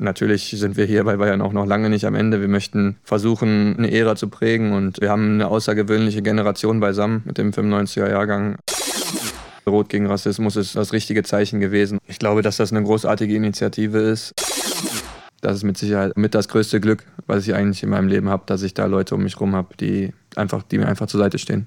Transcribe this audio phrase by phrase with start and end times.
[0.00, 2.40] natürlich sind wir hier bei Bayern auch noch lange nicht am Ende.
[2.40, 7.38] Wir möchten versuchen, eine Ära zu prägen und wir haben eine außergewöhnliche Generation beisammen mit
[7.38, 8.56] dem 95er Jahrgang.
[9.66, 11.98] Rot gegen Rassismus ist das richtige Zeichen gewesen.
[12.06, 14.34] Ich glaube, dass das eine großartige Initiative ist.
[15.42, 18.42] Das ist mit Sicherheit mit das größte Glück, was ich eigentlich in meinem Leben habe,
[18.46, 21.38] dass ich da Leute um mich herum habe, die einfach, die mir einfach zur Seite
[21.38, 21.64] stehen.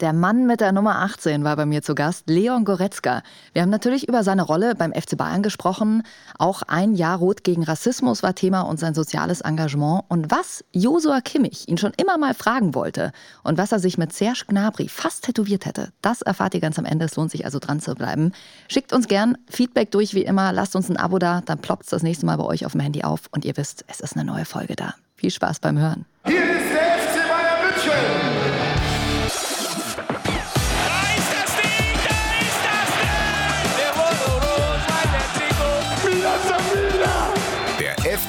[0.00, 3.22] Der Mann mit der Nummer 18 war bei mir zu Gast, Leon Goretzka.
[3.52, 6.04] Wir haben natürlich über seine Rolle beim FC Bayern gesprochen.
[6.38, 10.04] Auch ein Jahr Rot gegen Rassismus war Thema und sein soziales Engagement.
[10.08, 14.14] Und was Josua Kimmich ihn schon immer mal fragen wollte und was er sich mit
[14.14, 17.04] Serge Gnabry fast tätowiert hätte, das erfahrt ihr ganz am Ende.
[17.04, 18.32] Es lohnt sich also dran zu bleiben.
[18.68, 20.54] Schickt uns gern Feedback durch wie immer.
[20.54, 22.80] Lasst uns ein Abo da, dann ploppt es das nächste Mal bei euch auf dem
[22.80, 23.24] Handy auf.
[23.32, 24.94] Und ihr wisst, es ist eine neue Folge da.
[25.16, 26.06] Viel Spaß beim Hören.
[26.24, 28.39] Hier ist der FC Bayern München.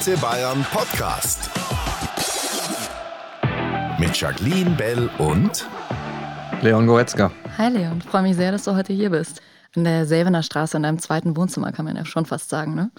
[0.02, 1.48] FC Bayern Podcast.
[4.00, 5.64] Mit Jacqueline Bell und
[6.60, 7.30] Leon Goretzka.
[7.56, 9.40] Hi Leon, ich freue mich sehr, dass du heute hier bist.
[9.76, 12.90] In der Selvener Straße, in deinem zweiten Wohnzimmer, kann man ja schon fast sagen, ne?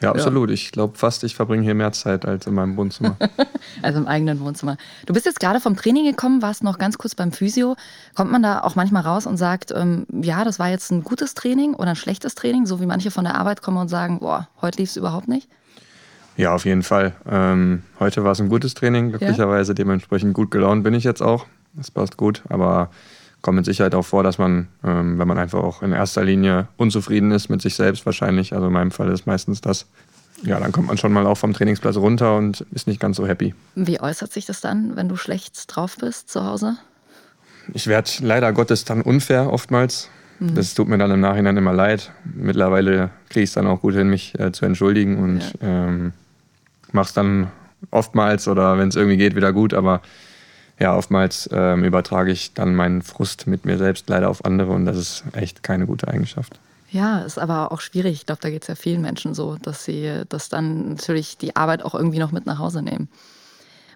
[0.00, 0.48] Ja, absolut.
[0.48, 0.54] Ja.
[0.54, 3.16] Ich glaube fast, ich verbringe hier mehr Zeit als in meinem Wohnzimmer.
[3.82, 4.78] also im eigenen Wohnzimmer.
[5.06, 7.76] Du bist jetzt gerade vom Training gekommen, warst noch ganz kurz beim Physio.
[8.16, 11.34] Kommt man da auch manchmal raus und sagt, ähm, ja, das war jetzt ein gutes
[11.34, 14.48] Training oder ein schlechtes Training, so wie manche von der Arbeit kommen und sagen, boah,
[14.60, 15.48] heute lief es überhaupt nicht?
[16.36, 17.12] Ja, auf jeden Fall.
[17.30, 19.72] Ähm, heute war es ein gutes Training, glücklicherweise.
[19.72, 19.74] Ja.
[19.74, 21.46] Dementsprechend gut gelaunt bin ich jetzt auch.
[21.74, 22.42] Das passt gut.
[22.48, 22.90] Aber
[23.42, 26.68] kommt mit Sicherheit auch vor, dass man, ähm, wenn man einfach auch in erster Linie
[26.76, 29.86] unzufrieden ist mit sich selbst wahrscheinlich, also in meinem Fall ist meistens das,
[30.42, 33.26] ja, dann kommt man schon mal auch vom Trainingsplatz runter und ist nicht ganz so
[33.26, 33.54] happy.
[33.74, 36.76] Wie äußert sich das dann, wenn du schlecht drauf bist zu Hause?
[37.74, 40.08] Ich werde leider Gottes dann unfair oftmals.
[40.42, 40.54] Mhm.
[40.54, 42.10] Das tut mir dann im Nachhinein immer leid.
[42.24, 45.86] Mittlerweile kriege ich es dann auch gut hin, mich äh, zu entschuldigen und ja.
[45.86, 46.12] ähm,
[46.90, 47.48] mache es dann
[47.90, 49.72] oftmals oder wenn es irgendwie geht, wieder gut.
[49.72, 50.02] Aber
[50.80, 54.84] ja, oftmals ähm, übertrage ich dann meinen Frust mit mir selbst leider auf andere und
[54.84, 56.58] das ist echt keine gute Eigenschaft.
[56.90, 58.12] Ja, ist aber auch schwierig.
[58.14, 61.56] Ich glaube, da geht es ja vielen Menschen so, dass sie das dann natürlich die
[61.56, 63.08] Arbeit auch irgendwie noch mit nach Hause nehmen.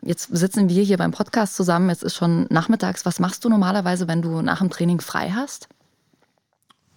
[0.01, 1.91] Jetzt sitzen wir hier beim Podcast zusammen.
[1.91, 3.05] Jetzt ist schon nachmittags.
[3.05, 5.69] Was machst du normalerweise, wenn du nach dem Training frei hast?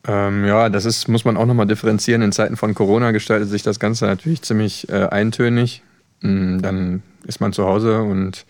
[0.07, 2.21] Ähm, ja, das ist, muss man auch nochmal differenzieren.
[2.21, 5.83] In Zeiten von Corona gestaltet sich das Ganze natürlich ziemlich äh, eintönig.
[6.21, 8.45] Mm, dann ist man zu Hause und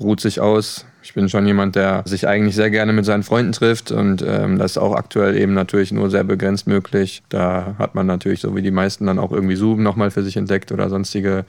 [0.00, 0.86] ruht sich aus.
[1.02, 4.58] Ich bin schon jemand, der sich eigentlich sehr gerne mit seinen Freunden trifft und ähm,
[4.58, 7.22] das ist auch aktuell eben natürlich nur sehr begrenzt möglich.
[7.28, 10.36] Da hat man natürlich, so wie die meisten, dann auch irgendwie Zoom nochmal für sich
[10.36, 11.44] entdeckt oder sonstige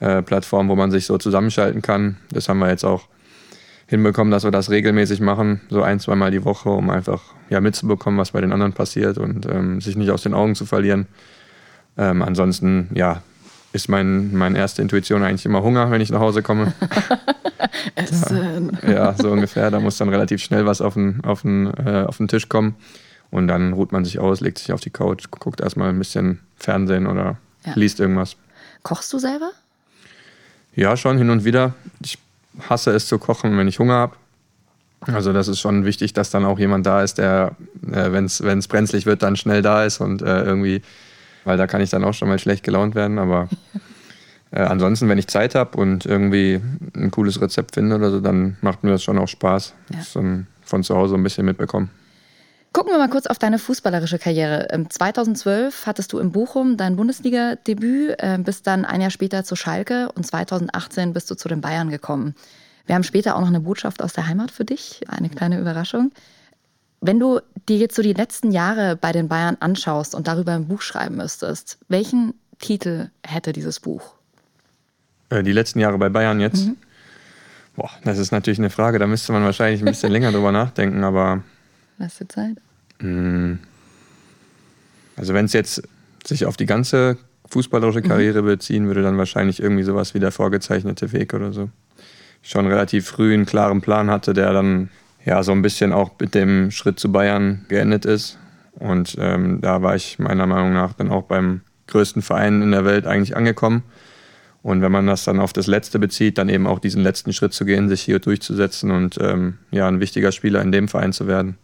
[0.00, 2.16] äh, Plattformen, wo man sich so zusammenschalten kann.
[2.30, 3.08] Das haben wir jetzt auch
[3.88, 8.20] hinbekommen, dass wir das regelmäßig machen, so ein, zweimal die Woche, um einfach ja, mitzubekommen,
[8.20, 11.06] was bei den anderen passiert und ähm, sich nicht aus den Augen zu verlieren.
[11.96, 13.22] Ähm, ansonsten, ja,
[13.72, 16.74] ist mein, meine erste Intuition eigentlich immer Hunger, wenn ich nach Hause komme.
[17.94, 18.78] Essen.
[18.82, 19.70] Ja, ja, so ungefähr.
[19.70, 22.76] Da muss dann relativ schnell was auf den, auf, den, äh, auf den Tisch kommen.
[23.30, 26.40] Und dann ruht man sich aus, legt sich auf die Couch, guckt erstmal ein bisschen
[26.56, 27.72] Fernsehen oder ja.
[27.74, 28.36] liest irgendwas.
[28.82, 29.50] Kochst du selber?
[30.74, 31.74] Ja, schon hin und wieder.
[32.68, 34.16] Hasse es zu kochen, wenn ich Hunger habe.
[35.00, 37.52] Also das ist schon wichtig, dass dann auch jemand da ist, der,
[37.90, 40.82] äh, wenn es brenzlig wird, dann schnell da ist und äh, irgendwie
[41.48, 43.18] weil da kann ich dann auch schon mal schlecht gelaunt werden.
[43.18, 43.48] Aber
[44.50, 46.60] äh, ansonsten, wenn ich Zeit habe und irgendwie
[46.94, 49.74] ein cooles Rezept finde oder so, dann macht mir das schon auch Spaß.
[49.90, 49.98] Ja.
[49.98, 50.08] Das
[50.62, 51.90] von zu Hause ein bisschen mitbekommen.
[52.78, 54.68] Gucken wir mal kurz auf deine fußballerische Karriere.
[54.88, 60.12] 2012 hattest du in Bochum dein Bundesliga-Debüt, äh, bist dann ein Jahr später zu Schalke
[60.14, 62.36] und 2018 bist du zu den Bayern gekommen.
[62.86, 66.12] Wir haben später auch noch eine Botschaft aus der Heimat für dich, eine kleine Überraschung.
[67.00, 70.68] Wenn du dir jetzt so die letzten Jahre bei den Bayern anschaust und darüber ein
[70.68, 74.14] Buch schreiben müsstest, welchen Titel hätte dieses Buch?
[75.30, 76.66] Äh, die letzten Jahre bei Bayern jetzt?
[76.66, 76.76] Mhm.
[77.74, 81.02] Boah, das ist natürlich eine Frage, da müsste man wahrscheinlich ein bisschen länger drüber nachdenken,
[81.02, 81.42] aber.
[81.98, 82.58] Lass dir Zeit.
[83.00, 83.58] Mh,
[85.16, 85.82] also, wenn es jetzt
[86.24, 88.08] sich auf die ganze fußballerische mhm.
[88.08, 88.46] Karriere mhm.
[88.46, 91.70] beziehen würde, dann wahrscheinlich irgendwie sowas wie der vorgezeichnete Weg oder so.
[92.42, 94.90] Ich schon relativ früh einen klaren Plan hatte, der dann
[95.24, 98.38] ja so ein bisschen auch mit dem Schritt zu Bayern geendet ist.
[98.74, 102.84] Und ähm, da war ich meiner Meinung nach dann auch beim größten Verein in der
[102.84, 103.82] Welt eigentlich angekommen.
[104.62, 107.54] Und wenn man das dann auf das Letzte bezieht, dann eben auch diesen letzten Schritt
[107.54, 111.26] zu gehen, sich hier durchzusetzen und ähm, ja, ein wichtiger Spieler in dem Verein zu
[111.26, 111.56] werden.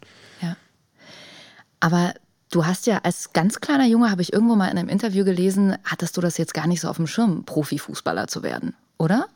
[1.84, 2.14] Aber
[2.50, 5.76] du hast ja als ganz kleiner Junge, habe ich irgendwo mal in einem Interview gelesen,
[5.84, 9.26] hattest du das jetzt gar nicht so auf dem Schirm, Profifußballer zu werden, oder?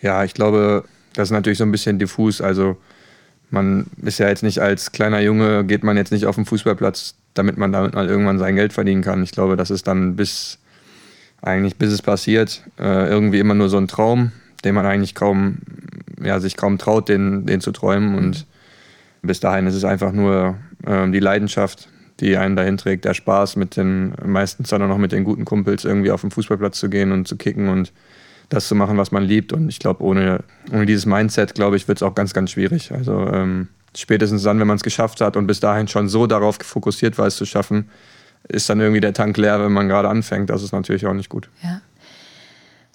[0.00, 2.40] Ja, ich glaube, das ist natürlich so ein bisschen diffus.
[2.40, 2.78] Also
[3.50, 7.14] man ist ja jetzt nicht als kleiner Junge, geht man jetzt nicht auf den Fußballplatz,
[7.34, 9.22] damit man damit mal irgendwann sein Geld verdienen kann.
[9.22, 10.58] Ich glaube, das ist dann bis,
[11.42, 14.32] eigentlich bis es passiert, äh, irgendwie immer nur so ein Traum,
[14.64, 15.58] den man eigentlich kaum,
[16.22, 18.16] ja, sich kaum traut, den, den zu träumen.
[18.16, 18.46] Und
[19.20, 20.56] bis dahin ist es einfach nur
[20.88, 21.88] äh, die Leidenschaft,
[22.20, 25.44] die einen dahin trägt, der Spaß mit den, meistens dann auch noch mit den guten
[25.44, 27.92] Kumpels irgendwie auf den Fußballplatz zu gehen und zu kicken und
[28.48, 29.52] das zu machen, was man liebt.
[29.52, 30.42] Und ich glaube, ohne,
[30.72, 32.92] ohne dieses Mindset, glaube ich, wird es auch ganz, ganz schwierig.
[32.92, 36.58] Also ähm, spätestens dann, wenn man es geschafft hat und bis dahin schon so darauf
[36.62, 37.90] fokussiert war, es zu schaffen,
[38.48, 40.50] ist dann irgendwie der Tank leer, wenn man gerade anfängt.
[40.50, 41.50] Das ist natürlich auch nicht gut.
[41.62, 41.80] Ja.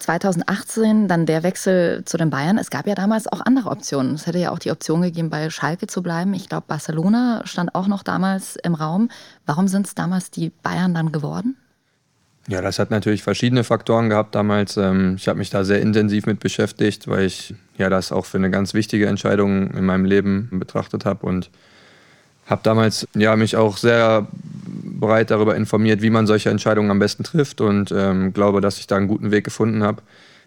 [0.04, 2.58] 2018 dann der Wechsel zu den Bayern.
[2.58, 4.16] Es gab ja damals auch andere Optionen.
[4.16, 6.34] Es hätte ja auch die Option gegeben, bei Schalke zu bleiben.
[6.34, 9.10] Ich glaube, Barcelona stand auch noch damals im Raum.
[9.46, 11.56] Warum sind es damals die Bayern dann geworden?
[12.50, 14.76] Ja, das hat natürlich verschiedene Faktoren gehabt damals.
[14.76, 18.38] Ähm, ich habe mich da sehr intensiv mit beschäftigt, weil ich ja das auch für
[18.38, 21.50] eine ganz wichtige Entscheidung in meinem Leben betrachtet habe und
[22.46, 24.28] habe damals ja mich auch sehr
[25.00, 28.88] breit darüber informiert, wie man solche Entscheidungen am besten trifft und ähm, glaube, dass ich
[28.88, 30.02] da einen guten Weg gefunden habe,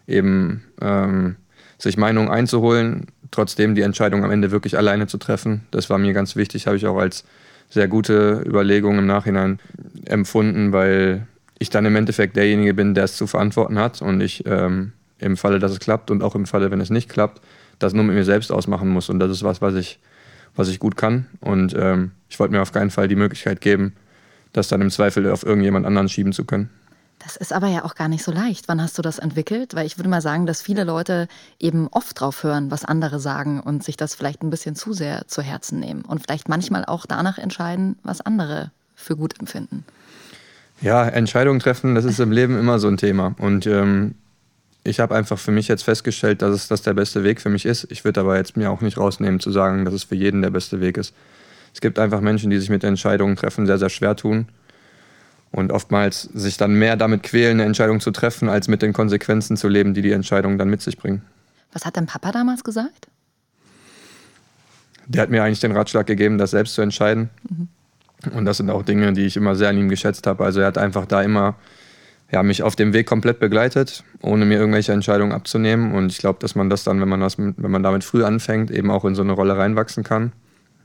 [0.06, 1.36] eben ähm,
[1.78, 5.62] sich Meinungen einzuholen, trotzdem die Entscheidung am Ende wirklich alleine zu treffen.
[5.70, 7.24] Das war mir ganz wichtig, habe ich auch als
[7.68, 9.58] sehr gute Überlegung im Nachhinein
[10.04, 11.26] empfunden, weil
[11.58, 15.36] ich dann im Endeffekt derjenige bin, der es zu verantworten hat und ich ähm, im
[15.36, 17.40] Falle, dass es klappt und auch im Falle, wenn es nicht klappt,
[17.78, 19.08] das nur mit mir selbst ausmachen muss.
[19.08, 19.98] Und das ist was, was ich,
[20.56, 21.26] was ich gut kann.
[21.40, 23.94] Und ähm, ich wollte mir auf keinen Fall die Möglichkeit geben,
[24.52, 26.70] das dann im Zweifel auf irgendjemand anderen schieben zu können.
[27.18, 28.68] Das ist aber ja auch gar nicht so leicht.
[28.68, 29.74] Wann hast du das entwickelt?
[29.74, 33.60] Weil ich würde mal sagen, dass viele Leute eben oft drauf hören, was andere sagen
[33.60, 37.06] und sich das vielleicht ein bisschen zu sehr zu Herzen nehmen und vielleicht manchmal auch
[37.06, 39.84] danach entscheiden, was andere für gut empfinden.
[40.80, 43.34] Ja, Entscheidungen treffen, das ist im Leben immer so ein Thema.
[43.38, 44.14] Und ähm,
[44.86, 47.66] ich habe einfach für mich jetzt festgestellt, dass es das der beste Weg für mich
[47.66, 47.90] ist.
[47.90, 50.50] Ich würde aber jetzt mir auch nicht rausnehmen zu sagen, dass es für jeden der
[50.50, 51.14] beste Weg ist.
[51.74, 54.46] Es gibt einfach Menschen, die sich mit Entscheidungen treffen sehr, sehr schwer tun
[55.50, 59.56] und oftmals sich dann mehr damit quälen, eine Entscheidung zu treffen, als mit den Konsequenzen
[59.56, 61.22] zu leben, die die Entscheidung dann mit sich bringen.
[61.72, 63.08] Was hat dein Papa damals gesagt?
[65.06, 67.30] Der hat mir eigentlich den Ratschlag gegeben, das selbst zu entscheiden.
[67.48, 67.68] Mhm.
[68.32, 70.44] Und das sind auch Dinge, die ich immer sehr an ihm geschätzt habe.
[70.44, 71.56] Also er hat einfach da immer
[72.30, 75.94] ja, mich auf dem Weg komplett begleitet, ohne mir irgendwelche Entscheidungen abzunehmen.
[75.94, 78.70] Und ich glaube, dass man das dann, wenn man, das, wenn man damit früh anfängt,
[78.70, 80.32] eben auch in so eine Rolle reinwachsen kann.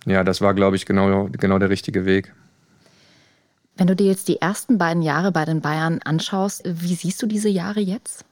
[0.05, 2.33] Ja, das war, glaube ich, genau, genau der richtige Weg.
[3.77, 7.25] Wenn du dir jetzt die ersten beiden Jahre bei den Bayern anschaust, wie siehst du
[7.25, 8.25] diese Jahre jetzt?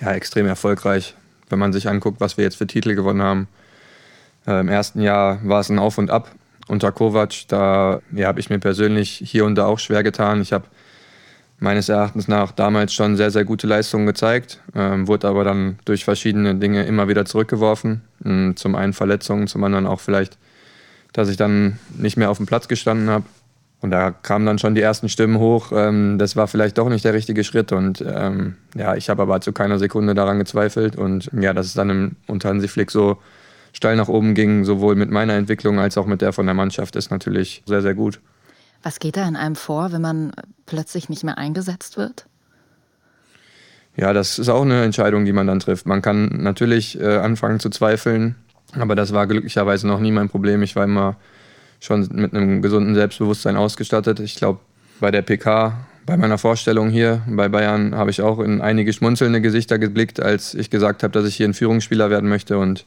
[0.00, 1.14] Ja, extrem erfolgreich.
[1.48, 3.48] Wenn man sich anguckt, was wir jetzt für Titel gewonnen haben.
[4.46, 6.30] Äh, Im ersten Jahr war es ein Auf und Ab
[6.68, 7.48] unter Kovac.
[7.48, 10.40] Da ja, habe ich mir persönlich hier und da auch schwer getan.
[10.40, 10.64] Ich habe
[11.62, 16.04] meines Erachtens nach damals schon sehr, sehr gute Leistungen gezeigt, ähm, wurde aber dann durch
[16.04, 18.02] verschiedene Dinge immer wieder zurückgeworfen.
[18.24, 20.38] Ähm, zum einen Verletzungen, zum anderen auch vielleicht,
[21.12, 23.24] dass ich dann nicht mehr auf dem Platz gestanden habe.
[23.80, 25.70] Und da kamen dann schon die ersten Stimmen hoch.
[25.72, 27.70] Ähm, das war vielleicht doch nicht der richtige Schritt.
[27.70, 30.96] Und ähm, ja, ich habe aber zu keiner Sekunde daran gezweifelt.
[30.96, 33.18] Und ja, dass es dann im, unter Hansi Flick so
[33.72, 36.96] steil nach oben ging, sowohl mit meiner Entwicklung als auch mit der von der Mannschaft,
[36.96, 38.20] ist natürlich sehr, sehr gut.
[38.82, 40.32] Was geht da in einem vor, wenn man
[40.66, 42.26] plötzlich nicht mehr eingesetzt wird?
[43.96, 45.86] Ja, das ist auch eine Entscheidung, die man dann trifft.
[45.86, 48.36] Man kann natürlich äh, anfangen zu zweifeln,
[48.72, 50.62] aber das war glücklicherweise noch nie mein Problem.
[50.62, 51.16] Ich war immer
[51.78, 54.18] schon mit einem gesunden Selbstbewusstsein ausgestattet.
[54.20, 54.60] Ich glaube,
[55.00, 55.76] bei der PK,
[56.06, 60.54] bei meiner Vorstellung hier bei Bayern, habe ich auch in einige schmunzelnde Gesichter geblickt, als
[60.54, 62.58] ich gesagt habe, dass ich hier ein Führungsspieler werden möchte.
[62.58, 62.86] Und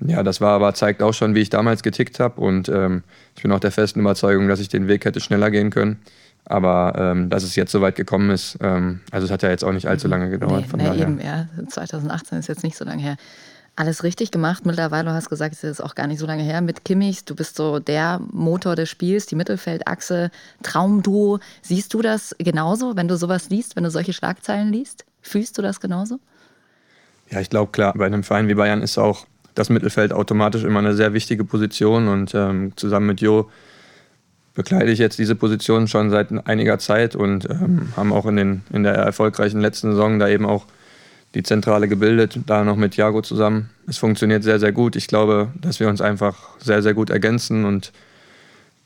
[0.00, 2.40] ja, das war aber zeigt auch schon, wie ich damals getickt habe.
[2.40, 3.02] Und ähm,
[3.36, 6.00] ich bin auch der festen Überzeugung, dass ich den Weg hätte schneller gehen können.
[6.46, 9.64] Aber ähm, dass es jetzt so weit gekommen ist, ähm, also es hat ja jetzt
[9.64, 10.62] auch nicht allzu lange gedauert.
[10.62, 11.02] Nee, von nee, daher.
[11.02, 11.48] Eben, ja.
[11.68, 13.16] 2018 ist jetzt nicht so lange her.
[13.76, 14.66] Alles richtig gemacht.
[14.66, 17.24] Mittlerweile, du hast gesagt, es ist auch gar nicht so lange her mit Kimmich.
[17.24, 20.30] Du bist so der Motor des Spiels, die Mittelfeldachse,
[20.62, 21.40] Traumduo.
[21.62, 25.06] Siehst du das genauso, wenn du sowas liest, wenn du solche Schlagzeilen liest?
[25.22, 26.20] Fühlst du das genauso?
[27.30, 30.80] Ja, ich glaube, klar, bei einem Verein wie Bayern ist auch das Mittelfeld automatisch immer
[30.80, 33.48] eine sehr wichtige Position und ähm, zusammen mit Jo
[34.54, 38.62] bekleide ich jetzt diese Position schon seit einiger Zeit und ähm, haben auch in, den,
[38.72, 40.64] in der erfolgreichen letzten Saison da eben auch
[41.34, 43.70] die Zentrale gebildet, da noch mit Jago zusammen.
[43.88, 44.94] Es funktioniert sehr, sehr gut.
[44.94, 47.92] Ich glaube, dass wir uns einfach sehr, sehr gut ergänzen und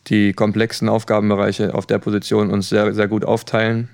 [0.06, 3.90] die komplexen Aufgabenbereiche auf der Position uns sehr, sehr gut aufteilen.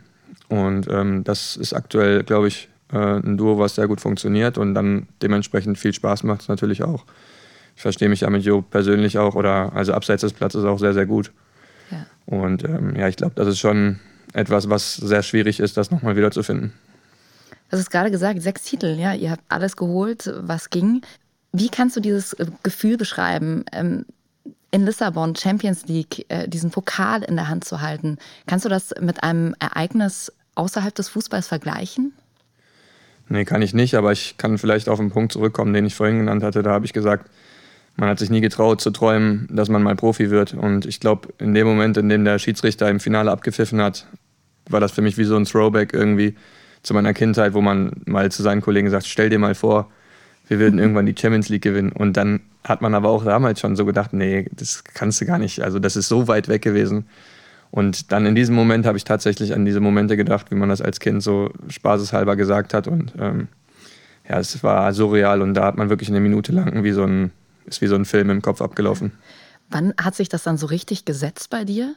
[0.48, 4.74] Und ähm, das ist aktuell, glaube ich, äh, ein Duo, was sehr gut funktioniert und
[4.74, 7.04] dann dementsprechend viel Spaß macht es natürlich auch.
[7.76, 10.94] Ich verstehe mich ja mit Jo persönlich auch oder also abseits des Platzes auch sehr,
[10.94, 11.32] sehr gut.
[11.90, 12.06] Ja.
[12.26, 13.98] Und ähm, ja, ich glaube, das ist schon
[14.32, 16.72] etwas, was sehr schwierig ist, das nochmal wieder zu finden.
[17.70, 21.02] Du hast gerade gesagt, sechs Titel, ja, ihr habt alles geholt, was ging.
[21.52, 24.04] Wie kannst du dieses äh, Gefühl beschreiben, ähm,
[24.70, 28.18] in Lissabon Champions League äh, diesen Pokal in der Hand zu halten?
[28.46, 32.12] Kannst du das mit einem Ereignis außerhalb des Fußballs vergleichen?
[33.28, 36.18] Nee, kann ich nicht, aber ich kann vielleicht auf einen Punkt zurückkommen, den ich vorhin
[36.18, 36.62] genannt hatte.
[36.62, 37.30] Da habe ich gesagt,
[37.96, 40.54] man hat sich nie getraut zu träumen, dass man mal Profi wird.
[40.54, 44.06] Und ich glaube, in dem Moment, in dem der Schiedsrichter im Finale abgepfiffen hat,
[44.68, 46.34] war das für mich wie so ein Throwback irgendwie
[46.82, 49.90] zu meiner Kindheit, wo man mal zu seinen Kollegen sagt, stell dir mal vor,
[50.48, 51.92] wir würden irgendwann die Champions League gewinnen.
[51.92, 55.38] Und dann hat man aber auch damals schon so gedacht, nee, das kannst du gar
[55.38, 55.62] nicht.
[55.62, 57.06] Also das ist so weit weg gewesen.
[57.74, 60.80] Und dann in diesem Moment habe ich tatsächlich an diese Momente gedacht, wie man das
[60.80, 62.86] als Kind so spaßeshalber gesagt hat.
[62.86, 63.48] Und ähm,
[64.28, 67.32] ja, es war surreal und da hat man wirklich eine Minute lang wie so ein,
[67.66, 69.10] ist wie so ein Film im Kopf abgelaufen.
[69.70, 71.96] Wann hat sich das dann so richtig gesetzt bei dir?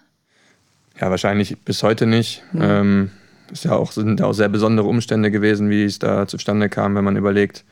[1.00, 2.42] Ja, wahrscheinlich bis heute nicht.
[2.54, 2.62] Mhm.
[2.64, 3.12] Ähm,
[3.54, 7.04] es ja auch, sind auch sehr besondere Umstände gewesen, wie es da zustande kam, wenn
[7.04, 7.66] man überlegt.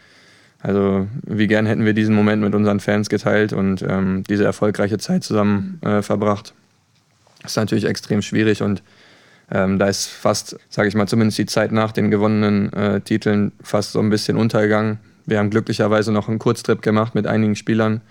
[0.62, 5.00] Also wie gern hätten wir diesen Moment mit unseren Fans geteilt und ähm, diese erfolgreiche
[5.00, 6.53] Zeit zusammen äh, verbracht.
[7.45, 8.83] Das ist natürlich extrem schwierig und
[9.51, 13.51] ähm, da ist fast, sage ich mal, zumindest die Zeit nach den gewonnenen äh, Titeln
[13.61, 14.97] fast so ein bisschen untergegangen.
[15.25, 18.01] Wir haben glücklicherweise noch einen Kurztrip gemacht mit einigen Spielern,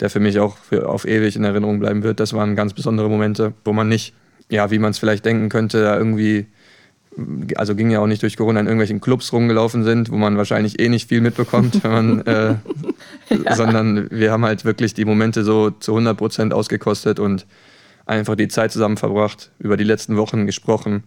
[0.00, 2.18] der für mich auch für auf ewig in Erinnerung bleiben wird.
[2.18, 4.14] Das waren ganz besondere Momente, wo man nicht,
[4.48, 6.46] ja, wie man es vielleicht denken könnte, da irgendwie
[7.56, 10.80] also ging ja auch nicht durch Corona in irgendwelchen Clubs rumgelaufen sind, wo man wahrscheinlich
[10.80, 12.54] eh nicht viel mitbekommt, wenn man, äh,
[13.28, 13.54] ja.
[13.54, 17.46] sondern wir haben halt wirklich die Momente so zu 100 Prozent ausgekostet und
[18.18, 21.04] einfach die Zeit zusammen verbracht, über die letzten Wochen gesprochen.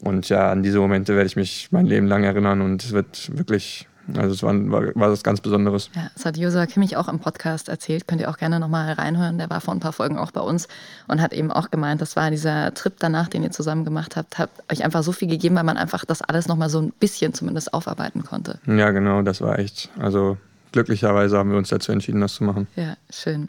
[0.00, 3.36] Und ja, an diese Momente werde ich mich mein Leben lang erinnern und es wird
[3.36, 5.90] wirklich also es war, war, war was ganz Besonderes.
[5.94, 8.08] Ja, das hat Josa Kimmich auch im Podcast erzählt.
[8.08, 9.38] Könnt ihr auch gerne nochmal reinhören.
[9.38, 10.68] Der war vor ein paar Folgen auch bei uns
[11.08, 14.38] und hat eben auch gemeint, das war dieser Trip danach, den ihr zusammen gemacht habt,
[14.38, 17.34] hat euch einfach so viel gegeben, weil man einfach das alles nochmal so ein bisschen
[17.34, 18.58] zumindest aufarbeiten konnte.
[18.66, 19.90] Ja, genau, das war echt.
[19.98, 20.38] Also
[20.72, 22.66] glücklicherweise haben wir uns dazu entschieden, das zu machen.
[22.76, 23.48] Ja, schön.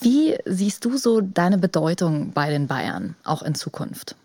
[0.00, 4.16] Wie siehst du so deine Bedeutung bei den Bayern, auch in Zukunft?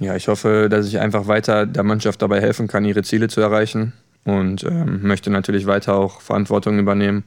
[0.00, 3.40] Ja, ich hoffe, dass ich einfach weiter der Mannschaft dabei helfen kann, ihre Ziele zu
[3.40, 7.24] erreichen und ähm, möchte natürlich weiter auch Verantwortung übernehmen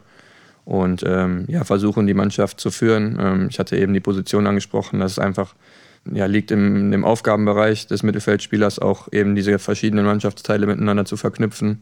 [0.65, 3.17] und ähm, ja, versuchen, die Mannschaft zu führen.
[3.19, 5.55] Ähm, ich hatte eben die Position angesprochen, dass es einfach
[6.11, 11.81] ja, liegt im, im Aufgabenbereich des Mittelfeldspielers auch eben diese verschiedenen Mannschaftsteile miteinander zu verknüpfen.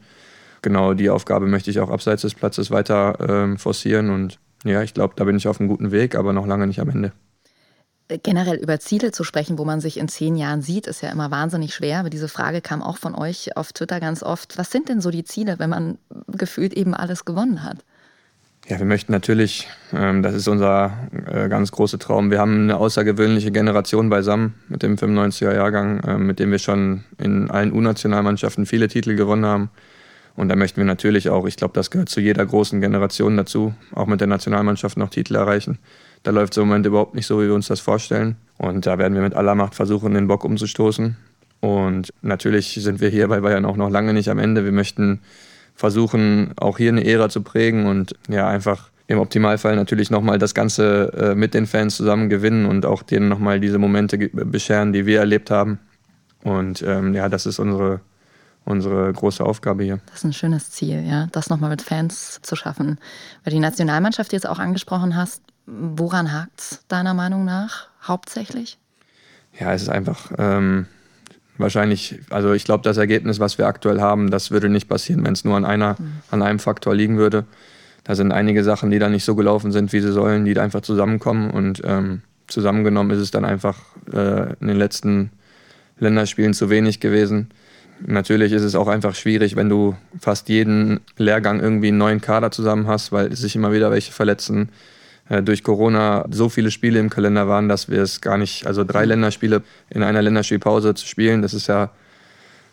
[0.61, 4.93] Genau die Aufgabe möchte ich auch abseits des Platzes weiter ähm, forcieren und ja, ich
[4.93, 7.11] glaube, da bin ich auf einem guten Weg, aber noch lange nicht am Ende
[8.23, 11.31] generell über Ziele zu sprechen, wo man sich in zehn Jahren sieht, ist ja immer
[11.31, 11.99] wahnsinnig schwer.
[11.99, 14.57] Aber diese Frage kam auch von euch auf Twitter ganz oft.
[14.57, 15.97] Was sind denn so die Ziele, wenn man
[16.27, 17.83] gefühlt eben alles gewonnen hat?
[18.67, 22.31] Ja, wir möchten natürlich, ähm, das ist unser äh, ganz großer Traum.
[22.31, 27.03] Wir haben eine außergewöhnliche Generation beisammen mit dem 95er Jahrgang, äh, mit dem wir schon
[27.17, 29.69] in allen U-Nationalmannschaften viele Titel gewonnen haben.
[30.37, 33.73] Und da möchten wir natürlich auch, ich glaube, das gehört zu jeder großen Generation dazu,
[33.93, 35.79] auch mit der Nationalmannschaft noch Titel erreichen.
[36.23, 38.37] Da läuft es im Moment überhaupt nicht so, wie wir uns das vorstellen.
[38.57, 41.17] Und da werden wir mit aller Macht versuchen, den Bock umzustoßen.
[41.59, 44.63] Und natürlich sind wir hier bei Bayern auch noch lange nicht am Ende.
[44.63, 45.21] Wir möchten
[45.75, 50.53] versuchen, auch hier eine Ära zu prägen und ja, einfach im Optimalfall natürlich nochmal das
[50.53, 55.05] Ganze äh, mit den Fans zusammen gewinnen und auch denen nochmal diese Momente bescheren, die
[55.05, 55.79] wir erlebt haben.
[56.43, 58.01] Und ähm, ja, das ist unsere,
[58.67, 59.99] unsere große Aufgabe hier.
[60.07, 62.99] Das ist ein schönes Ziel, ja, das nochmal mit Fans zu schaffen.
[63.43, 68.79] Weil die Nationalmannschaft, die jetzt auch angesprochen hast, Woran hakt es deiner Meinung nach hauptsächlich?
[69.59, 70.85] Ja, es ist einfach ähm,
[71.57, 75.33] wahrscheinlich, also ich glaube, das Ergebnis, was wir aktuell haben, das würde nicht passieren, wenn
[75.33, 76.21] es nur an, einer, mhm.
[76.31, 77.43] an einem Faktor liegen würde.
[78.05, 80.63] Da sind einige Sachen, die da nicht so gelaufen sind, wie sie sollen, die da
[80.63, 81.51] einfach zusammenkommen.
[81.51, 83.77] Und ähm, zusammengenommen ist es dann einfach
[84.13, 85.31] äh, in den letzten
[85.99, 87.49] Länderspielen zu wenig gewesen.
[88.05, 92.51] Natürlich ist es auch einfach schwierig, wenn du fast jeden Lehrgang irgendwie einen neuen Kader
[92.51, 94.69] zusammen hast, weil sich immer wieder welche verletzen
[95.29, 98.83] äh, durch Corona so viele Spiele im Kalender waren, dass wir es gar nicht, also
[98.83, 101.89] drei Länderspiele in einer Länderspielpause zu spielen, das ist ja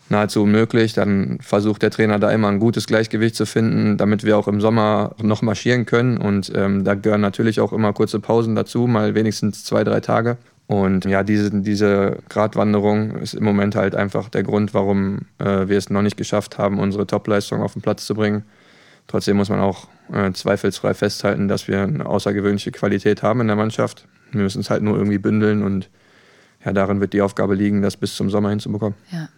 [0.09, 0.93] nahezu unmöglich.
[0.93, 4.61] Dann versucht der Trainer da immer ein gutes Gleichgewicht zu finden, damit wir auch im
[4.61, 6.19] Sommer noch marschieren können.
[6.19, 10.37] Und ähm, da gehören natürlich auch immer kurze Pausen dazu, mal wenigstens zwei, drei Tage.
[10.67, 15.77] Und ja, diese, diese Gratwanderung ist im Moment halt einfach der Grund, warum äh, wir
[15.77, 18.45] es noch nicht geschafft haben, unsere Topleistung auf den Platz zu bringen.
[19.07, 23.57] Trotzdem muss man auch äh, zweifelsfrei festhalten, dass wir eine außergewöhnliche Qualität haben in der
[23.57, 24.07] Mannschaft.
[24.33, 25.91] Wir müssen es halt nur irgendwie bündeln und
[26.65, 28.97] ja, darin wird die Aufgabe liegen, das bis zum Sommer hinzubekommen.
[29.11, 29.29] Ja.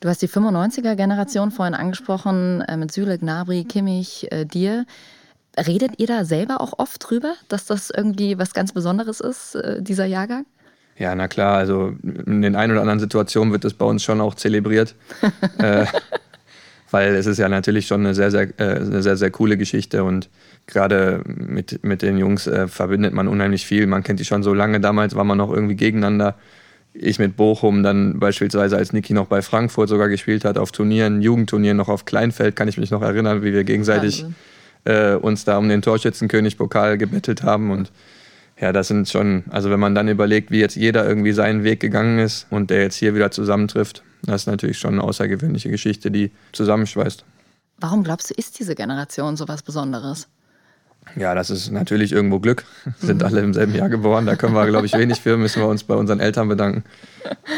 [0.00, 4.84] Du hast die 95er-Generation vorhin angesprochen, äh, mit Süle, Gnabry, Kimmich, äh, dir.
[5.66, 9.82] Redet ihr da selber auch oft drüber, dass das irgendwie was ganz Besonderes ist, äh,
[9.82, 10.46] dieser Jahrgang?
[10.96, 14.20] Ja, na klar, also in den ein oder anderen Situationen wird das bei uns schon
[14.20, 14.94] auch zelebriert.
[15.58, 15.86] äh,
[16.90, 20.04] weil es ist ja natürlich schon eine sehr, sehr, äh, eine sehr, sehr coole Geschichte
[20.04, 20.28] und
[20.66, 23.86] gerade mit, mit den Jungs äh, verbindet man unheimlich viel.
[23.86, 26.36] Man kennt die schon so lange, damals war man noch irgendwie gegeneinander
[27.00, 31.22] ich mit Bochum dann beispielsweise, als Niki noch bei Frankfurt sogar gespielt hat, auf Turnieren,
[31.22, 34.24] Jugendturnieren noch auf Kleinfeld, kann ich mich noch erinnern, wie wir gegenseitig
[34.88, 37.70] äh, uns da um den Torschützenkönig-Pokal gebettelt haben.
[37.70, 37.92] Und
[38.58, 41.80] ja, das sind schon, also wenn man dann überlegt, wie jetzt jeder irgendwie seinen Weg
[41.80, 46.10] gegangen ist und der jetzt hier wieder zusammentrifft, das ist natürlich schon eine außergewöhnliche Geschichte,
[46.10, 47.24] die zusammenschweißt.
[47.80, 50.26] Warum glaubst du, ist diese Generation so was Besonderes?
[51.16, 52.64] Ja, das ist natürlich irgendwo Glück.
[52.98, 54.26] Sind alle im selben Jahr geboren.
[54.26, 55.36] Da können wir, glaube ich, wenig für.
[55.36, 56.84] Müssen wir uns bei unseren Eltern bedanken.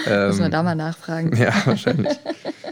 [0.06, 1.34] Ähm, Müssen wir da mal nachfragen.
[1.36, 2.16] Ja, wahrscheinlich.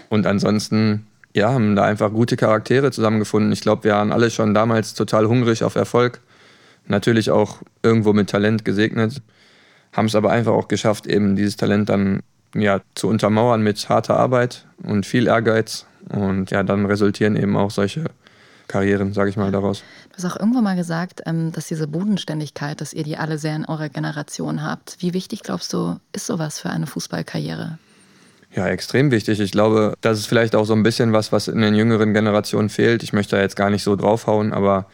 [0.08, 3.52] Und ansonsten, ja, haben da einfach gute Charaktere zusammengefunden.
[3.52, 6.20] Ich glaube, wir waren alle schon damals total hungrig auf Erfolg.
[6.86, 9.22] Natürlich auch irgendwo mit Talent gesegnet.
[9.92, 12.20] Haben es aber einfach auch geschafft, eben dieses Talent dann
[12.54, 15.86] ja, zu untermauern mit harter Arbeit und viel Ehrgeiz.
[16.08, 18.04] Und ja, dann resultieren eben auch solche
[18.68, 19.82] Karrieren, sage ich mal, daraus.
[20.10, 23.56] Du hast auch irgendwo mal gesagt, ähm, dass diese Bodenständigkeit, dass ihr die alle sehr
[23.56, 24.96] in eurer Generation habt.
[25.00, 27.78] Wie wichtig, glaubst du, ist sowas für eine Fußballkarriere?
[28.54, 29.40] Ja, extrem wichtig.
[29.40, 32.70] Ich glaube, das ist vielleicht auch so ein bisschen was, was in den jüngeren Generationen
[32.70, 33.02] fehlt.
[33.02, 34.86] Ich möchte da jetzt gar nicht so draufhauen, aber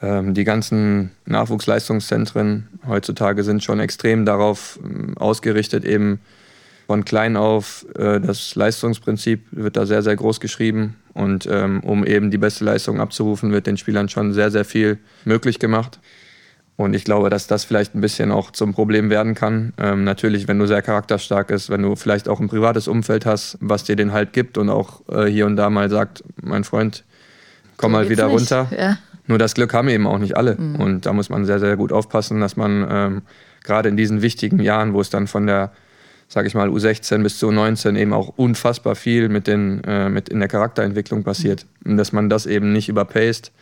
[0.00, 6.20] ähm, die ganzen Nachwuchsleistungszentren heutzutage sind schon extrem darauf ähm, ausgerichtet, eben
[6.86, 10.96] von klein auf, äh, das Leistungsprinzip wird da sehr, sehr groß geschrieben.
[11.14, 14.98] Und ähm, um eben die beste Leistung abzurufen, wird den Spielern schon sehr, sehr viel
[15.24, 15.98] möglich gemacht.
[16.76, 19.72] Und ich glaube, dass das vielleicht ein bisschen auch zum Problem werden kann.
[19.78, 23.56] Ähm, natürlich, wenn du sehr charakterstark bist, wenn du vielleicht auch ein privates Umfeld hast,
[23.60, 27.04] was dir den Halt gibt und auch äh, hier und da mal sagt, mein Freund,
[27.78, 28.34] komm so mal wieder nicht.
[28.34, 28.68] runter.
[28.76, 28.98] Ja.
[29.26, 30.56] Nur das Glück haben eben auch nicht alle.
[30.56, 30.76] Mhm.
[30.76, 33.22] Und da muss man sehr, sehr gut aufpassen, dass man ähm,
[33.64, 35.72] gerade in diesen wichtigen Jahren, wo es dann von der
[36.28, 40.28] sage ich mal, U16 bis zu U19 eben auch unfassbar viel mit, den, äh, mit
[40.28, 41.66] in der Charakterentwicklung passiert.
[41.84, 43.52] Und dass man das eben nicht überpaced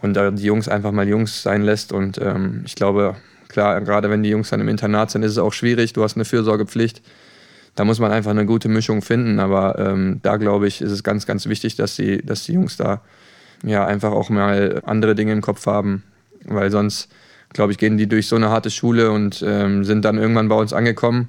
[0.00, 1.92] und da die Jungs einfach mal Jungs sein lässt.
[1.92, 3.16] Und ähm, ich glaube,
[3.48, 5.92] klar, gerade wenn die Jungs dann im Internat sind, ist es auch schwierig.
[5.92, 7.02] Du hast eine Fürsorgepflicht.
[7.74, 9.40] Da muss man einfach eine gute Mischung finden.
[9.40, 12.76] Aber ähm, da glaube ich, ist es ganz, ganz wichtig, dass die, dass die Jungs
[12.76, 13.02] da
[13.64, 16.04] ja einfach auch mal andere Dinge im Kopf haben.
[16.44, 17.08] Weil sonst,
[17.52, 20.56] glaube ich, gehen die durch so eine harte Schule und ähm, sind dann irgendwann bei
[20.56, 21.28] uns angekommen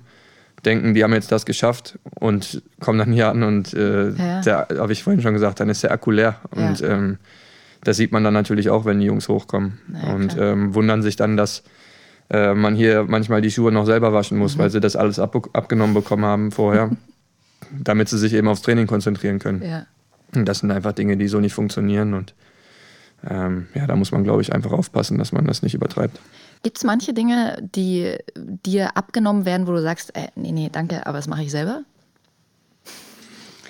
[0.65, 4.67] denken, die haben jetzt das geschafft und kommen dann hier an und äh, ja.
[4.77, 6.35] habe ich vorhin schon gesagt, dann ist der Akku leer.
[6.55, 6.67] Ja.
[6.67, 7.17] Und ähm,
[7.83, 11.15] das sieht man dann natürlich auch, wenn die Jungs hochkommen ja, und ähm, wundern sich
[11.15, 11.63] dann, dass
[12.29, 14.59] äh, man hier manchmal die Schuhe noch selber waschen muss, mhm.
[14.59, 16.91] weil sie das alles ab, abgenommen bekommen haben vorher,
[17.71, 19.61] damit sie sich eben aufs Training konzentrieren können.
[19.63, 19.85] Ja.
[20.35, 22.33] Und das sind einfach Dinge, die so nicht funktionieren und
[23.27, 26.19] ähm, ja, da muss man, glaube ich, einfach aufpassen, dass man das nicht übertreibt.
[26.63, 31.05] Gibt es manche Dinge, die dir abgenommen werden, wo du sagst, äh, nee, nee, danke,
[31.05, 31.83] aber das mache ich selber?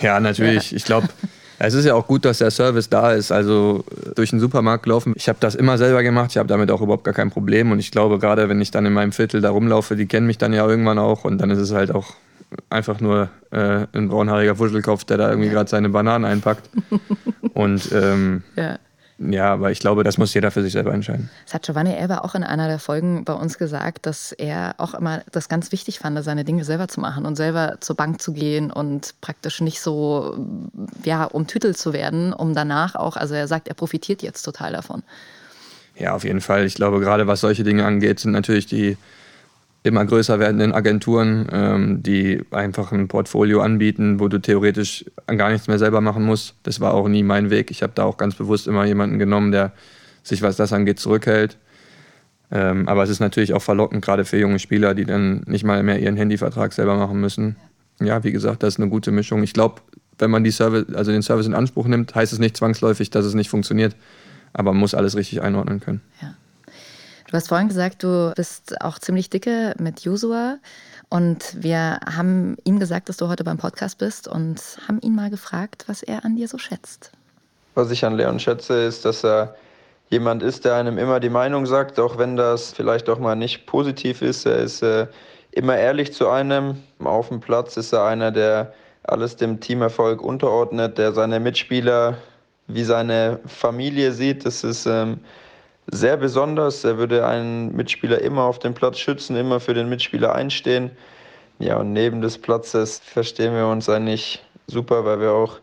[0.02, 0.72] Ja, natürlich.
[0.72, 0.78] Ja.
[0.78, 1.08] Ich glaube,
[1.68, 3.32] es ist ja auch gut, dass der Service da ist.
[3.32, 3.84] Also
[4.16, 5.14] durch den Supermarkt laufen.
[5.18, 6.32] Ich habe das immer selber gemacht.
[6.32, 7.72] Ich habe damit auch überhaupt gar kein Problem.
[7.72, 10.38] Und ich glaube, gerade wenn ich dann in meinem Viertel da rumlaufe, die kennen mich
[10.38, 11.26] dann ja irgendwann auch.
[11.26, 12.14] Und dann ist es halt auch
[12.70, 16.70] einfach nur äh, ein braunhaariger Wuschelkopf, der da irgendwie gerade seine Bananen einpackt.
[17.54, 18.80] Und ähm, ja.
[19.20, 21.30] Ja, aber ich glaube, das muss jeder für sich selber entscheiden.
[21.46, 24.94] Das hat Giovanni Elber auch in einer der Folgen bei uns gesagt, dass er auch
[24.94, 28.32] immer das ganz wichtig fand, seine Dinge selber zu machen und selber zur Bank zu
[28.32, 30.38] gehen und praktisch nicht so,
[31.04, 35.04] ja, umtütelt zu werden, um danach auch, also er sagt, er profitiert jetzt total davon.
[35.98, 36.66] Ja, auf jeden Fall.
[36.66, 38.98] Ich glaube, gerade was solche Dinge angeht, sind natürlich die
[39.84, 45.68] immer größer werdenden Agenturen, ähm, die einfach ein Portfolio anbieten, wo du theoretisch gar nichts
[45.68, 46.56] mehr selber machen musst.
[46.64, 47.72] Das war auch nie mein Weg.
[47.72, 49.72] Ich habe da auch ganz bewusst immer jemanden genommen, der
[50.24, 51.58] sich, was das angeht, zurückhält.
[52.52, 55.82] Ähm, aber es ist natürlich auch verlockend, gerade für junge Spieler, die dann nicht mal
[55.84, 57.56] mehr ihren Handyvertrag selber machen müssen.
[58.02, 59.44] Ja, wie gesagt, das ist eine gute Mischung.
[59.44, 59.82] Ich glaube,
[60.18, 63.26] wenn man die Service, also den Service in Anspruch nimmt, heißt es nicht zwangsläufig, dass
[63.26, 63.96] es nicht funktioniert.
[64.52, 66.02] Aber man muss alles richtig einordnen können.
[66.22, 66.36] Ja.
[67.30, 70.58] Du hast vorhin gesagt, du bist auch ziemlich dicke mit Josua.
[71.10, 75.30] Und wir haben ihm gesagt, dass du heute beim Podcast bist und haben ihn mal
[75.30, 77.12] gefragt, was er an dir so schätzt.
[77.76, 79.56] Was ich an Leon schätze, ist, dass er
[80.10, 83.68] jemand ist, der einem immer die Meinung sagt, auch wenn das vielleicht auch mal nicht
[83.68, 84.48] positiv ist.
[84.48, 85.06] Er ist äh,
[85.52, 86.82] immer ehrlich zu einem.
[86.98, 92.18] Auf dem Platz ist er einer, der alles dem Teamerfolg unterordnet, der seine Mitspieler
[92.66, 94.48] wie seine Familie sieht.
[94.48, 95.20] Das ist ähm,
[95.92, 96.84] sehr besonders.
[96.84, 100.92] Er würde einen Mitspieler immer auf dem Platz schützen, immer für den Mitspieler einstehen.
[101.60, 105.60] Ja, und neben des Platzes verstehen wir uns eigentlich super, weil wir auch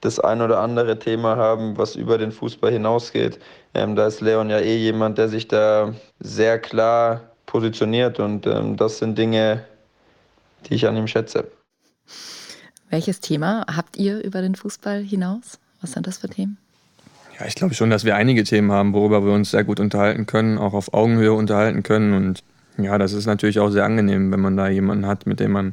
[0.00, 3.38] das ein oder andere Thema haben, was über den Fußball hinausgeht.
[3.74, 8.76] Ähm, da ist Leon ja eh jemand, der sich da sehr klar positioniert und ähm,
[8.76, 9.64] das sind Dinge,
[10.66, 11.50] die ich an ihm schätze.
[12.88, 15.58] Welches Thema habt ihr über den Fußball hinaus?
[15.80, 16.58] Was sind das für Themen?
[17.40, 20.26] Ja, ich glaube schon, dass wir einige Themen haben, worüber wir uns sehr gut unterhalten
[20.26, 22.12] können, auch auf Augenhöhe unterhalten können.
[22.12, 22.44] Und
[22.76, 25.72] ja, das ist natürlich auch sehr angenehm, wenn man da jemanden hat, mit dem man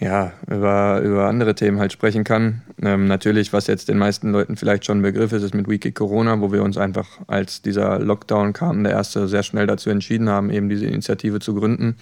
[0.00, 2.62] ja, über, über andere Themen halt sprechen kann.
[2.80, 5.92] Ähm, natürlich, was jetzt den meisten Leuten vielleicht schon ein Begriff ist, ist mit Wiki
[5.92, 10.30] Corona, wo wir uns einfach, als dieser Lockdown kam, der erste, sehr schnell dazu entschieden
[10.30, 11.96] haben, eben diese Initiative zu gründen,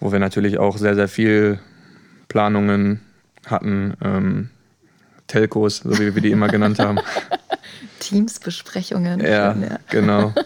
[0.00, 1.60] wo wir natürlich auch sehr, sehr viel
[2.28, 3.02] Planungen
[3.46, 4.50] hatten, ähm,
[5.28, 6.98] Telcos, so wie wir die immer genannt haben.
[8.00, 9.20] Teamsbesprechungen.
[9.20, 10.34] Ja, ja, genau.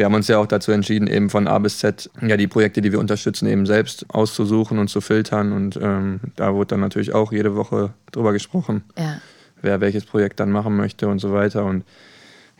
[0.00, 2.80] Wir haben uns ja auch dazu entschieden, eben von A bis Z ja die Projekte,
[2.80, 5.52] die wir unterstützen, eben selbst auszusuchen und zu filtern.
[5.52, 9.20] Und ähm, da wurde dann natürlich auch jede Woche drüber gesprochen, ja.
[9.60, 11.66] wer welches Projekt dann machen möchte und so weiter.
[11.66, 11.84] Und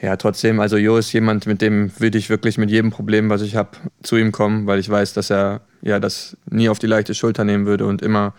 [0.02, 3.40] ja, trotzdem, also Jo ist jemand, mit dem würde ich wirklich mit jedem Problem, was
[3.40, 3.70] ich habe,
[4.02, 7.44] zu ihm kommen, weil ich weiß, dass er ja das nie auf die leichte Schulter
[7.44, 8.34] nehmen würde und immer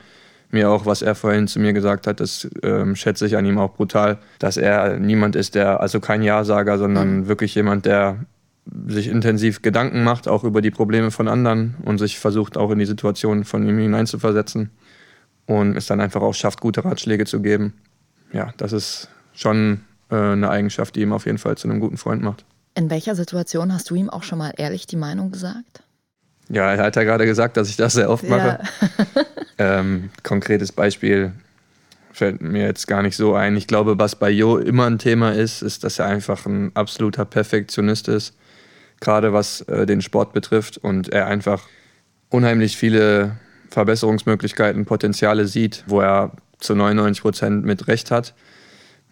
[0.53, 3.57] mir auch, was er vorhin zu mir gesagt hat, das ähm, schätze ich an ihm
[3.57, 7.27] auch brutal, dass er niemand ist, der, also kein Ja-Sager, sondern mhm.
[7.27, 8.25] wirklich jemand, der
[8.87, 12.79] sich intensiv Gedanken macht, auch über die Probleme von anderen und sich versucht auch in
[12.79, 14.69] die Situation von ihm hineinzuversetzen
[15.45, 17.73] und es dann einfach auch schafft, gute Ratschläge zu geben.
[18.31, 21.97] Ja, das ist schon äh, eine Eigenschaft, die ihm auf jeden Fall zu einem guten
[21.97, 22.45] Freund macht.
[22.75, 25.83] In welcher Situation hast du ihm auch schon mal ehrlich die Meinung gesagt?
[26.51, 28.59] Ja, er hat ja gerade gesagt, dass ich das sehr oft mache.
[28.59, 29.23] Ja.
[29.79, 31.31] ähm, konkretes Beispiel
[32.11, 33.55] fällt mir jetzt gar nicht so ein.
[33.55, 37.25] Ich glaube, was bei Jo immer ein Thema ist, ist, dass er einfach ein absoluter
[37.25, 38.33] Perfektionist ist
[39.01, 41.67] gerade was äh, den Sport betrifft und er einfach
[42.29, 43.35] unheimlich viele
[43.69, 48.33] Verbesserungsmöglichkeiten, Potenziale sieht, wo er zu 99 Prozent mit Recht hat.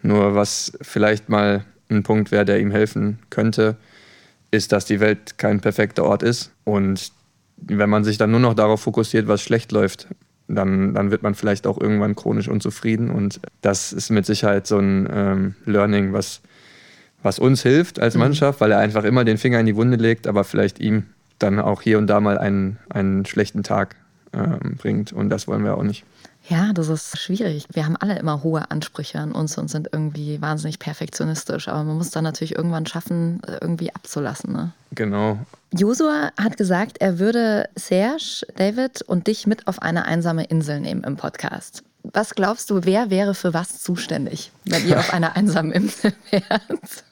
[0.00, 3.76] Nur was vielleicht mal ein Punkt wäre, der ihm helfen könnte,
[4.50, 6.52] ist, dass die Welt kein perfekter Ort ist.
[6.64, 7.12] Und
[7.62, 10.08] wenn man sich dann nur noch darauf fokussiert, was schlecht läuft,
[10.48, 13.10] dann, dann wird man vielleicht auch irgendwann chronisch unzufrieden.
[13.10, 16.42] Und das ist mit Sicherheit so ein ähm, Learning, was
[17.22, 18.20] was uns hilft als mhm.
[18.20, 21.04] Mannschaft, weil er einfach immer den Finger in die Wunde legt, aber vielleicht ihm
[21.38, 23.96] dann auch hier und da mal einen, einen schlechten Tag
[24.32, 25.12] ähm, bringt.
[25.12, 26.04] Und das wollen wir auch nicht.
[26.50, 27.66] Ja, das ist schwierig.
[27.72, 31.68] Wir haben alle immer hohe Ansprüche an uns und sind irgendwie wahnsinnig perfektionistisch.
[31.68, 34.52] Aber man muss dann natürlich irgendwann schaffen, irgendwie abzulassen.
[34.52, 34.72] Ne?
[34.92, 35.38] Genau.
[35.72, 41.04] Josua hat gesagt, er würde Serge, David und dich mit auf eine einsame Insel nehmen
[41.04, 41.84] im Podcast.
[42.02, 47.04] Was glaubst du, wer wäre für was zuständig, wenn ihr auf einer einsamen Insel wärt?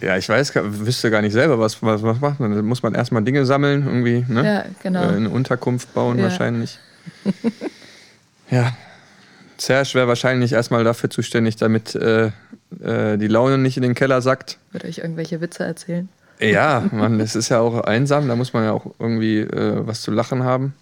[0.00, 2.54] Ja, ich weiß, wüsste gar nicht selber, was, was, was macht man.
[2.54, 4.44] Dann muss man erstmal Dinge sammeln, irgendwie, ne?
[4.44, 5.02] Ja, genau.
[5.02, 6.24] Äh, eine Unterkunft bauen ja.
[6.24, 6.78] wahrscheinlich.
[8.50, 8.72] ja.
[9.60, 12.30] Serge wäre wahrscheinlich erstmal dafür zuständig, damit äh,
[12.80, 14.58] äh, die Laune nicht in den Keller sackt.
[14.70, 16.08] Würde euch irgendwelche Witze erzählen?
[16.40, 20.02] Ja, man, es ist ja auch einsam, da muss man ja auch irgendwie äh, was
[20.02, 20.74] zu lachen haben.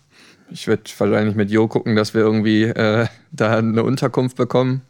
[0.51, 4.83] Ich werde wahrscheinlich mit Jo gucken, dass wir irgendwie äh, da eine Unterkunft bekommen.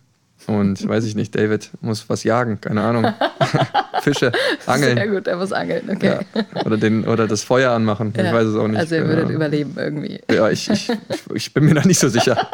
[0.47, 3.13] Und weiß ich nicht, David muss was jagen, keine Ahnung.
[4.03, 4.31] Fische,
[4.67, 4.97] angeln.
[4.97, 6.19] Sehr gut, er muss angeln, okay.
[6.35, 6.63] Ja.
[6.65, 8.25] Oder, den, oder das Feuer anmachen, ja.
[8.25, 8.79] ich weiß es auch nicht.
[8.79, 9.35] Also ihr würdet ja.
[9.35, 10.21] überleben irgendwie.
[10.31, 10.93] Ja, ich, ich,
[11.35, 12.49] ich, bin mir da nicht so sicher.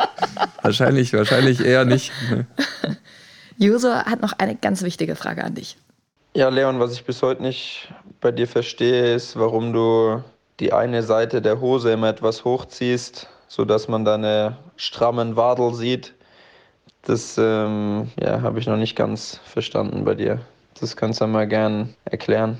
[0.62, 2.12] wahrscheinlich, wahrscheinlich eher nicht.
[3.58, 5.76] Juso hat noch eine ganz wichtige Frage an dich.
[6.34, 10.22] Ja, Leon, was ich bis heute nicht bei dir verstehe, ist, warum du
[10.60, 16.14] die eine Seite der Hose immer etwas hochziehst, sodass man deine strammen Wadel sieht.
[17.02, 20.40] Das ähm, ja, habe ich noch nicht ganz verstanden bei dir.
[20.78, 22.58] Das kannst du mal gern erklären.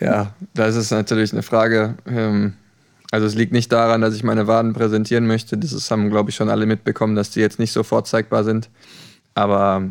[0.00, 1.94] Ja, das ist natürlich eine Frage.
[2.06, 2.54] Ähm,
[3.10, 5.56] also es liegt nicht daran, dass ich meine Waden präsentieren möchte.
[5.56, 8.68] Das haben, glaube ich, schon alle mitbekommen, dass die jetzt nicht so vorzeigbar sind.
[9.34, 9.84] Aber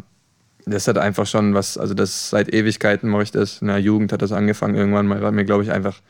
[0.65, 3.61] das hat einfach schon was, also das seit Ewigkeiten mache ich das.
[3.61, 6.01] In der Jugend hat das angefangen irgendwann mal, weil mir, glaube ich, einfach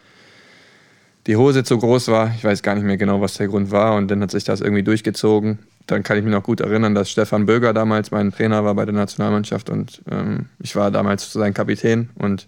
[1.27, 2.33] die Hose zu groß war.
[2.35, 3.95] Ich weiß gar nicht mehr genau, was der Grund war.
[3.95, 5.59] Und dann hat sich das irgendwie durchgezogen.
[5.87, 8.85] Dann kann ich mich noch gut erinnern, dass Stefan Böger damals mein Trainer war bei
[8.85, 12.47] der Nationalmannschaft und ähm, ich war damals sein Kapitän und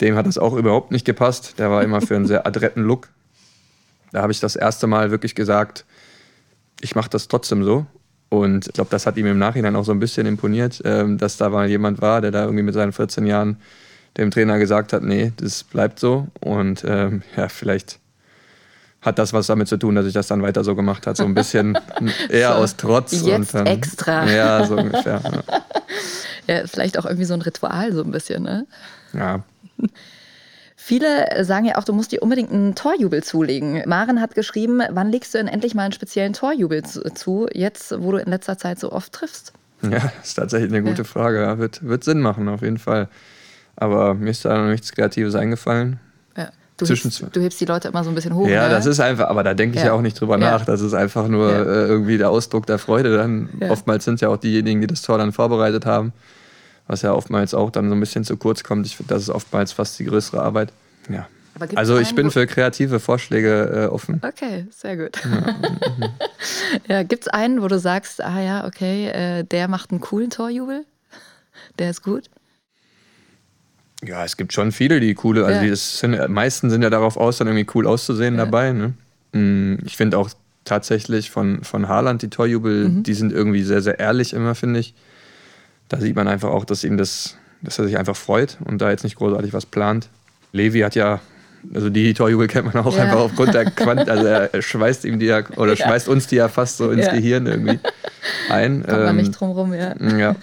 [0.00, 1.58] dem hat das auch überhaupt nicht gepasst.
[1.58, 3.08] Der war immer für einen sehr adretten Look.
[4.12, 5.84] Da habe ich das erste Mal wirklich gesagt,
[6.80, 7.86] ich mache das trotzdem so.
[8.30, 11.36] Und ich glaube, das hat ihm im Nachhinein auch so ein bisschen imponiert, ähm, dass
[11.36, 13.58] da mal jemand war, der da irgendwie mit seinen 14 Jahren
[14.16, 16.28] dem Trainer gesagt hat, nee, das bleibt so.
[16.40, 17.98] Und ähm, ja, vielleicht
[19.02, 21.16] hat das was damit zu tun, dass ich das dann weiter so gemacht habe.
[21.16, 21.78] So ein bisschen
[22.28, 23.12] eher so, aus Trotz.
[23.12, 24.30] Jetzt und dann, extra.
[24.30, 25.20] Ja, so ungefähr.
[25.24, 25.42] Ja.
[26.54, 28.66] ja, vielleicht auch irgendwie so ein Ritual, so ein bisschen, ne?
[29.12, 29.42] Ja.
[30.76, 33.82] Viele sagen ja auch, du musst dir unbedingt einen Torjubel zulegen.
[33.86, 38.12] Maren hat geschrieben, wann legst du denn endlich mal einen speziellen Torjubel zu, jetzt, wo
[38.12, 39.52] du in letzter Zeit so oft triffst?
[39.82, 41.04] Ja, ist tatsächlich eine gute ja.
[41.04, 41.42] Frage.
[41.42, 43.08] Ja, wird, wird Sinn machen, auf jeden Fall.
[43.76, 46.00] Aber mir ist da noch nichts Kreatives eingefallen.
[46.80, 48.48] Du, hebst, du hebst die Leute immer so ein bisschen hoch.
[48.48, 48.70] Ja, ne?
[48.70, 49.88] das ist einfach, aber da denke ich ja.
[49.88, 49.92] ja.
[49.94, 50.52] auch nicht drüber ja.
[50.52, 50.64] nach.
[50.64, 51.62] Das ist einfach nur ja.
[51.62, 53.16] äh, irgendwie der Ausdruck der Freude.
[53.16, 56.12] Dann oftmals sind es ja auch diejenigen, die das Tor dann vorbereitet haben.
[56.86, 58.86] Was ja oftmals auch dann so ein bisschen zu kurz kommt.
[58.86, 60.72] Ich finde, das ist oftmals fast die größere Arbeit.
[61.08, 61.28] Ja.
[61.74, 64.20] Also ich bin für kreative Vorschläge äh, offen.
[64.24, 65.20] Okay, sehr gut.
[65.24, 65.54] Ja,
[66.88, 70.30] ja gibt es einen, wo du sagst, ah ja, okay, äh, der macht einen coolen
[70.30, 70.84] Torjubel?
[71.78, 72.30] Der ist gut?
[74.04, 75.68] Ja, es gibt schon viele, die coole, also ja.
[75.68, 78.44] die sind, meisten sind ja darauf aus, dann irgendwie cool auszusehen ja.
[78.44, 78.72] dabei.
[78.72, 78.94] Ne?
[79.32, 80.30] Mm, ich finde auch
[80.64, 83.02] tatsächlich von, von Haaland die Torjubel, mhm.
[83.02, 84.94] die sind irgendwie sehr, sehr ehrlich immer, finde ich.
[85.88, 88.90] Da sieht man einfach auch, dass ihm das, dass er sich einfach freut und da
[88.90, 90.08] jetzt nicht großartig was plant.
[90.52, 91.20] Levi hat ja,
[91.74, 93.02] also die Torjubel kennt man auch ja.
[93.02, 95.84] einfach aufgrund der Quant, also er schweißt ihm die ja, oder ja.
[95.84, 97.78] schmeißt uns die ja fast so ins Gehirn irgendwie
[98.48, 98.82] ein.
[98.84, 99.94] Kommt man nicht ähm, drum rum, ja.
[100.16, 100.36] Ja.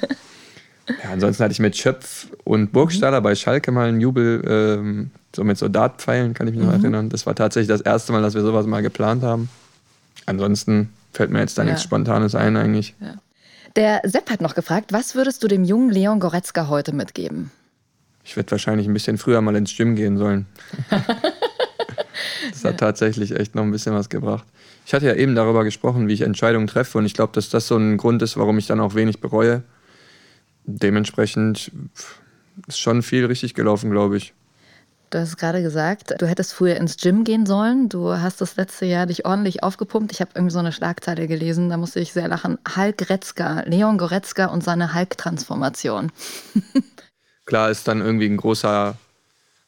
[1.03, 3.23] Ja, ansonsten hatte ich mit Schöpf und Burgstaller mhm.
[3.23, 6.83] bei Schalke mal einen Jubel, ähm, so mit so Dartpfeilen, kann ich mich noch mhm.
[6.83, 7.09] erinnern.
[7.09, 9.49] Das war tatsächlich das erste Mal, dass wir sowas mal geplant haben.
[10.25, 11.69] Ansonsten fällt mir jetzt da ja.
[11.69, 12.95] nichts Spontanes ein eigentlich.
[12.99, 13.15] Ja.
[13.75, 17.51] Der Sepp hat noch gefragt, was würdest du dem jungen Leon Goretzka heute mitgeben?
[18.23, 20.47] Ich werde wahrscheinlich ein bisschen früher mal ins Gym gehen sollen.
[22.51, 24.45] das hat tatsächlich echt noch ein bisschen was gebracht.
[24.85, 27.67] Ich hatte ja eben darüber gesprochen, wie ich Entscheidungen treffe und ich glaube, dass das
[27.67, 29.63] so ein Grund ist, warum ich dann auch wenig bereue
[30.67, 31.71] dementsprechend
[32.67, 34.33] ist schon viel richtig gelaufen, glaube ich.
[35.09, 37.87] Du hast gerade gesagt, du hättest früher ins Gym gehen sollen.
[37.87, 40.11] Du hast das letzte Jahr dich ordentlich aufgepumpt.
[40.11, 42.57] Ich habe irgendwie so eine Schlagzeile gelesen, da musste ich sehr lachen.
[42.75, 46.11] Hulk Retzka, Leon Goretzka und seine Hulk-Transformation.
[47.45, 48.97] Klar ist dann irgendwie ein großer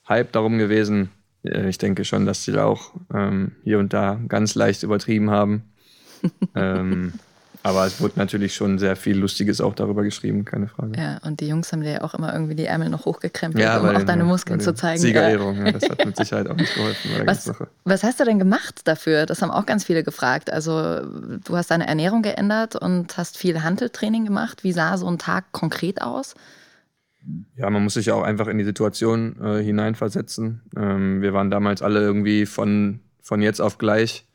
[0.09, 1.09] Hype darum gewesen.
[1.43, 5.63] Ich denke schon, dass sie da auch ähm, hier und da ganz leicht übertrieben haben.
[6.55, 7.13] ähm,
[7.61, 10.97] aber es wurde natürlich schon sehr viel Lustiges auch darüber geschrieben, keine Frage.
[10.97, 13.79] Ja, und die Jungs haben dir ja auch immer irgendwie die Ärmel noch hochgekrempelt, ja,
[13.79, 15.01] um auch deine Muskeln zu zeigen.
[15.01, 17.51] Siegerehrung, ja, das hat mit Sicherheit auch nicht geholfen was.
[17.83, 19.25] Was hast du denn gemacht dafür?
[19.25, 20.51] Das haben auch ganz viele gefragt.
[20.51, 24.63] Also du hast deine Ernährung geändert und hast viel Handeltraining gemacht.
[24.63, 26.35] Wie sah so ein Tag konkret aus?
[27.57, 30.61] Ja, man muss sich ja auch einfach in die Situation äh, hineinversetzen.
[30.77, 34.25] Ähm, wir waren damals alle irgendwie von, von jetzt auf gleich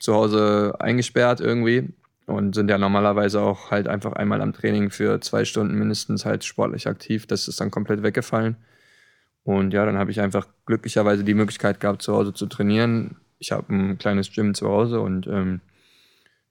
[0.00, 1.94] zu Hause eingesperrt irgendwie
[2.32, 6.44] und sind ja normalerweise auch halt einfach einmal am Training für zwei Stunden mindestens halt
[6.44, 7.26] sportlich aktiv.
[7.26, 8.56] Das ist dann komplett weggefallen.
[9.44, 13.16] Und ja, dann habe ich einfach glücklicherweise die Möglichkeit gehabt, zu Hause zu trainieren.
[13.38, 15.60] Ich habe ein kleines Gym zu Hause und ähm,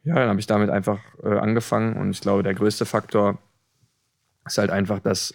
[0.03, 1.95] ja, dann habe ich damit einfach äh, angefangen.
[1.95, 3.39] Und ich glaube, der größte Faktor
[4.45, 5.33] ist halt einfach, dass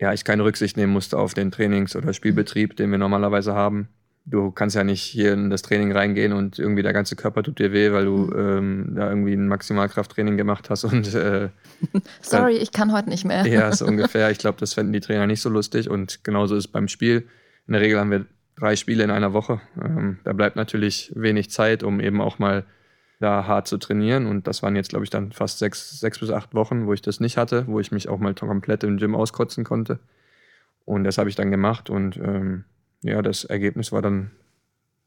[0.00, 3.88] ja, ich keine Rücksicht nehmen musste auf den Trainings- oder Spielbetrieb, den wir normalerweise haben
[4.26, 7.58] du kannst ja nicht hier in das Training reingehen und irgendwie der ganze Körper tut
[7.58, 8.38] dir weh, weil du mhm.
[8.38, 11.50] ähm, da irgendwie ein Maximalkrafttraining gemacht hast und äh,
[12.22, 13.46] sorry, dann, ich kann heute nicht mehr.
[13.46, 14.30] ja, so ungefähr.
[14.30, 17.28] Ich glaube, das fänden die Trainer nicht so lustig und genauso ist es beim Spiel.
[17.66, 19.60] In der Regel haben wir drei Spiele in einer Woche.
[19.82, 22.64] Ähm, da bleibt natürlich wenig Zeit, um eben auch mal
[23.20, 26.30] da hart zu trainieren und das waren jetzt, glaube ich, dann fast sechs, sechs bis
[26.30, 29.14] acht Wochen, wo ich das nicht hatte, wo ich mich auch mal komplett im Gym
[29.14, 29.98] auskotzen konnte.
[30.84, 32.64] Und das habe ich dann gemacht und ähm,
[33.04, 34.30] ja, das Ergebnis war dann.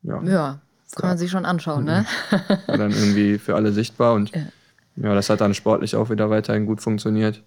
[0.04, 0.62] Ja, ja
[0.96, 2.06] kann man sich schon anschauen, ne?
[2.68, 4.42] War dann irgendwie für alle sichtbar und ja.
[4.96, 7.44] ja, das hat dann sportlich auch wieder weiterhin gut funktioniert.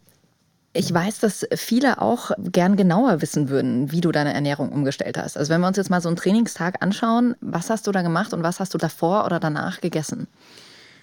[0.72, 5.36] Ich weiß, dass viele auch gern genauer wissen würden, wie du deine Ernährung umgestellt hast.
[5.36, 8.32] Also wenn wir uns jetzt mal so einen Trainingstag anschauen, was hast du da gemacht
[8.32, 10.28] und was hast du davor oder danach gegessen?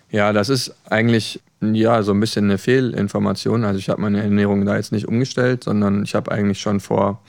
[0.09, 3.65] Ja, das ist eigentlich ja so ein bisschen eine Fehlinformation.
[3.65, 7.21] Also ich habe meine Ernährung da jetzt nicht umgestellt, sondern ich habe eigentlich schon vor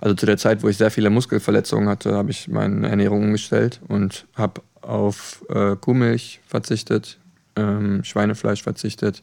[0.00, 3.80] also zu der Zeit, wo ich sehr viele Muskelverletzungen hatte, habe ich meine Ernährung umgestellt
[3.88, 7.18] und habe auf äh, Kuhmilch verzichtet,
[7.56, 9.22] ähm, Schweinefleisch verzichtet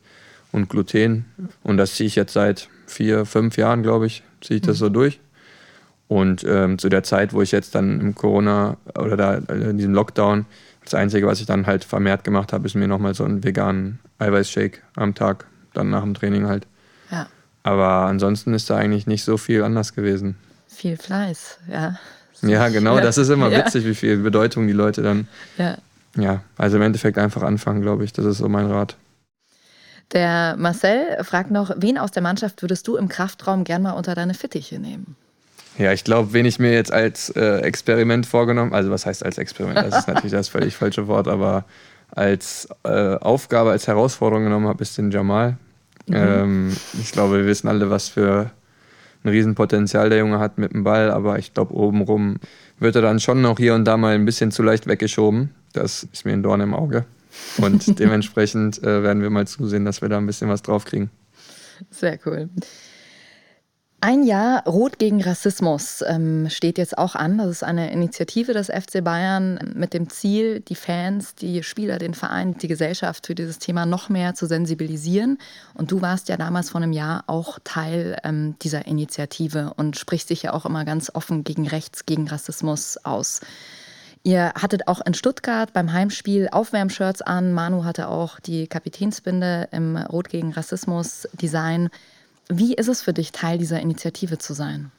[0.52, 1.26] und Gluten.
[1.64, 4.90] Und das ziehe ich jetzt seit vier, fünf Jahren, glaube ich, ziehe ich das so
[4.90, 5.20] durch.
[6.08, 9.78] Und ähm, zu der Zeit, wo ich jetzt dann im Corona oder da äh, in
[9.78, 10.46] diesem Lockdown,
[10.84, 14.00] das Einzige, was ich dann halt vermehrt gemacht habe, ist mir nochmal so einen veganen
[14.20, 16.68] Eiweißshake am Tag, dann nach dem Training halt.
[17.10, 17.28] Ja.
[17.64, 20.36] Aber ansonsten ist da eigentlich nicht so viel anders gewesen
[20.76, 21.98] viel Fleiß, ja.
[22.42, 23.90] Ja, genau, das ist immer witzig, ja.
[23.90, 25.28] wie viel Bedeutung die Leute dann.
[25.58, 25.78] Ja.
[26.18, 28.14] Ja, also im Endeffekt einfach anfangen, glaube ich.
[28.14, 28.96] Das ist so mein Rat.
[30.14, 34.16] Der Marcel fragt noch, wen aus der Mannschaft würdest du im Kraftraum gern mal unter
[34.16, 35.16] deine Fittiche nehmen?
[35.78, 39.38] Ja, ich glaube, wen ich mir jetzt als äh, Experiment vorgenommen, also was heißt als
[39.38, 39.78] Experiment?
[39.78, 41.66] Das ist natürlich das völlig falsche Wort, aber
[42.12, 45.58] als äh, Aufgabe, als Herausforderung genommen habe, ist den Jamal.
[46.08, 46.16] Mhm.
[46.16, 48.52] Ähm, ich glaube, wir wissen alle, was für
[49.26, 52.38] ein Riesenpotenzial der Junge hat mit dem Ball, aber ich glaube, obenrum
[52.80, 55.50] wird er dann schon noch hier und da mal ein bisschen zu leicht weggeschoben.
[55.74, 57.06] Das ist mir ein Dorn im Auge.
[57.58, 61.10] Und dementsprechend äh, werden wir mal zusehen, dass wir da ein bisschen was drauf kriegen.
[61.90, 62.50] Sehr cool.
[64.08, 67.40] Ein Jahr Rot gegen Rassismus ähm, steht jetzt auch an.
[67.40, 72.14] Das ist eine Initiative des FC Bayern mit dem Ziel, die Fans, die Spieler, den
[72.14, 75.40] Verein, die Gesellschaft für dieses Thema noch mehr zu sensibilisieren.
[75.74, 80.30] Und du warst ja damals vor einem Jahr auch Teil ähm, dieser Initiative und sprichst
[80.30, 83.42] dich ja auch immer ganz offen gegen Rechts, gegen Rassismus aus.
[84.22, 87.54] Ihr hattet auch in Stuttgart beim Heimspiel Aufwärmshirts an.
[87.54, 91.90] Manu hatte auch die Kapitänsbinde im Rot gegen Rassismus Design.
[92.48, 94.92] Wie ist es für dich, Teil dieser Initiative zu sein?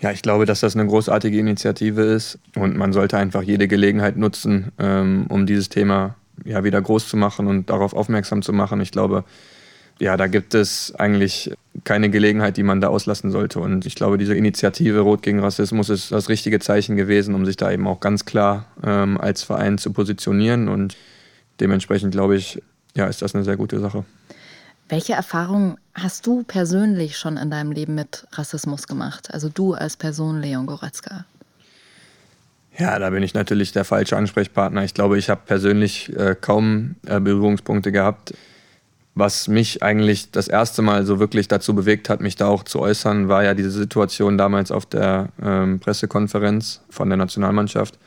[0.00, 4.16] Ja, ich glaube, dass das eine großartige Initiative ist und man sollte einfach jede Gelegenheit
[4.16, 8.80] nutzen, ähm, um dieses Thema ja wieder groß zu machen und darauf aufmerksam zu machen.
[8.80, 9.24] Ich glaube,
[10.00, 11.52] ja, da gibt es eigentlich
[11.84, 13.60] keine Gelegenheit, die man da auslassen sollte.
[13.60, 17.56] Und ich glaube, diese Initiative Rot gegen Rassismus ist das richtige Zeichen gewesen, um sich
[17.56, 20.68] da eben auch ganz klar ähm, als Verein zu positionieren.
[20.68, 20.96] Und
[21.60, 22.60] dementsprechend glaube ich,
[22.96, 24.04] ja, ist das eine sehr gute Sache.
[24.94, 29.34] Welche Erfahrungen hast du persönlich schon in deinem Leben mit Rassismus gemacht?
[29.34, 31.24] Also du als Person, Leon Goretzka.
[32.78, 34.84] Ja, da bin ich natürlich der falsche Ansprechpartner.
[34.84, 38.34] Ich glaube, ich habe persönlich äh, kaum äh, Berührungspunkte gehabt.
[39.16, 42.78] Was mich eigentlich das erste Mal so wirklich dazu bewegt hat, mich da auch zu
[42.78, 47.98] äußern, war ja diese Situation damals auf der ähm, Pressekonferenz von der Nationalmannschaft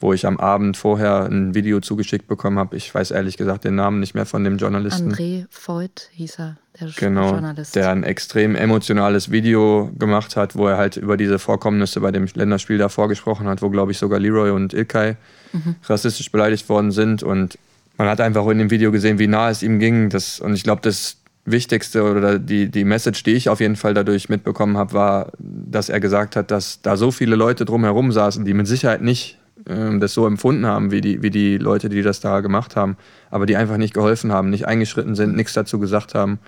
[0.00, 2.74] wo ich am Abend vorher ein Video zugeschickt bekommen habe.
[2.74, 5.12] Ich weiß ehrlich gesagt den Namen nicht mehr von dem Journalisten.
[5.12, 7.76] André Voigt hieß er, der genau, Journalist.
[7.76, 12.26] Der ein extrem emotionales Video gemacht hat, wo er halt über diese Vorkommnisse bei dem
[12.32, 15.16] Länderspiel davor gesprochen hat, wo, glaube ich, sogar Leroy und Ilkay
[15.52, 15.76] mhm.
[15.84, 17.22] rassistisch beleidigt worden sind.
[17.22, 17.58] Und
[17.98, 20.08] man hat einfach in dem Video gesehen, wie nah es ihm ging.
[20.08, 23.92] Das, und ich glaube, das Wichtigste oder die, die Message, die ich auf jeden Fall
[23.92, 28.46] dadurch mitbekommen habe, war, dass er gesagt hat, dass da so viele Leute drumherum saßen,
[28.46, 32.02] die mit Sicherheit nicht ähm, das so empfunden haben, wie die, wie die Leute, die
[32.02, 32.96] das da gemacht haben,
[33.30, 36.38] aber die einfach nicht geholfen haben, nicht eingeschritten sind, nichts dazu gesagt haben.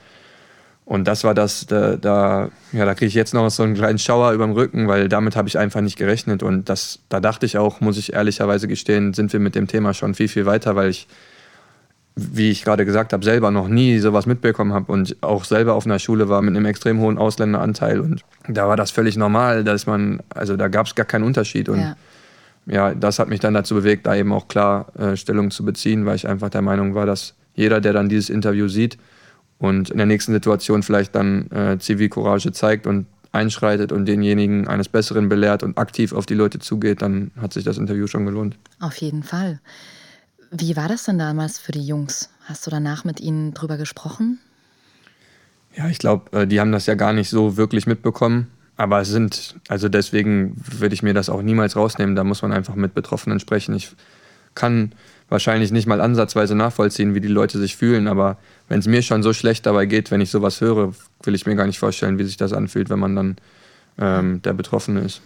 [0.84, 3.98] Und das war das, da, da ja, da kriege ich jetzt noch so einen kleinen
[3.98, 6.42] Schauer über dem Rücken, weil damit habe ich einfach nicht gerechnet.
[6.42, 9.94] Und das, da dachte ich auch, muss ich ehrlicherweise gestehen, sind wir mit dem Thema
[9.94, 11.06] schon viel, viel weiter, weil ich,
[12.16, 15.86] wie ich gerade gesagt habe, selber noch nie sowas mitbekommen habe und auch selber auf
[15.86, 18.00] einer Schule war mit einem extrem hohen Ausländeranteil.
[18.00, 21.68] Und da war das völlig normal, dass man, also da gab es gar keinen Unterschied.
[21.68, 21.96] Und ja
[22.66, 26.06] ja, das hat mich dann dazu bewegt, da eben auch klar äh, Stellung zu beziehen,
[26.06, 28.98] weil ich einfach der Meinung war, dass jeder, der dann dieses Interview sieht
[29.58, 34.88] und in der nächsten Situation vielleicht dann äh, Zivilcourage zeigt und einschreitet und denjenigen eines
[34.88, 38.56] Besseren belehrt und aktiv auf die Leute zugeht, dann hat sich das Interview schon gelohnt.
[38.78, 39.60] Auf jeden Fall.
[40.50, 42.28] Wie war das denn damals für die Jungs?
[42.44, 44.38] Hast du danach mit ihnen drüber gesprochen?
[45.74, 48.48] Ja, ich glaube, äh, die haben das ja gar nicht so wirklich mitbekommen.
[48.76, 52.16] Aber es sind, also deswegen würde ich mir das auch niemals rausnehmen.
[52.16, 53.74] Da muss man einfach mit Betroffenen sprechen.
[53.74, 53.94] Ich
[54.54, 54.92] kann
[55.28, 58.08] wahrscheinlich nicht mal ansatzweise nachvollziehen, wie die Leute sich fühlen.
[58.08, 61.46] Aber wenn es mir schon so schlecht dabei geht, wenn ich sowas höre, will ich
[61.46, 63.36] mir gar nicht vorstellen, wie sich das anfühlt, wenn man dann
[63.98, 65.22] ähm, der Betroffene ist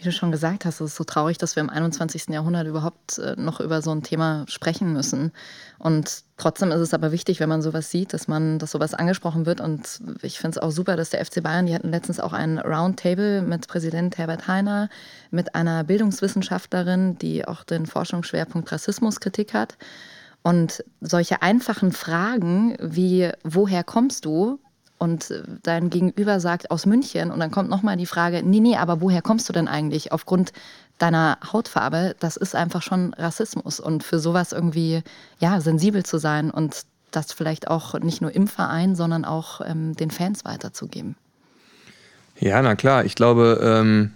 [0.00, 2.28] wie du schon gesagt hast, es ist so traurig, dass wir im 21.
[2.28, 5.32] Jahrhundert überhaupt äh, noch über so ein Thema sprechen müssen.
[5.78, 9.44] Und trotzdem ist es aber wichtig, wenn man sowas sieht, dass man, dass sowas angesprochen
[9.44, 9.60] wird.
[9.60, 12.58] Und ich finde es auch super, dass der FC Bayern, die hatten letztens auch ein
[12.58, 14.88] Roundtable mit Präsident Herbert Heiner,
[15.30, 19.76] mit einer Bildungswissenschaftlerin, die auch den Forschungsschwerpunkt Rassismuskritik hat.
[20.42, 24.58] Und solche einfachen Fragen wie, woher kommst du?
[25.00, 25.32] Und
[25.62, 29.22] dein Gegenüber sagt aus München und dann kommt nochmal die Frage, nee, nee, aber woher
[29.22, 30.52] kommst du denn eigentlich aufgrund
[30.98, 32.14] deiner Hautfarbe?
[32.20, 35.02] Das ist einfach schon Rassismus und für sowas irgendwie,
[35.38, 36.82] ja, sensibel zu sein und
[37.12, 41.16] das vielleicht auch nicht nur im Verein, sondern auch ähm, den Fans weiterzugeben.
[42.38, 44.12] Ja, na klar, ich glaube, ähm,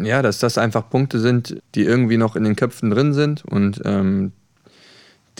[0.00, 3.82] ja, dass das einfach Punkte sind, die irgendwie noch in den Köpfen drin sind und
[3.84, 4.30] ähm,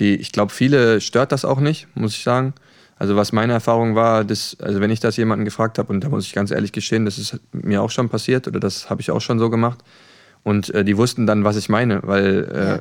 [0.01, 2.55] die, ich glaube, viele stört das auch nicht, muss ich sagen.
[2.99, 6.09] Also was meine Erfahrung war, dass, also wenn ich das jemanden gefragt habe, und da
[6.09, 9.11] muss ich ganz ehrlich gestehen, das ist mir auch schon passiert oder das habe ich
[9.11, 9.81] auch schon so gemacht.
[10.43, 12.81] Und äh, die wussten dann, was ich meine, weil äh, ja.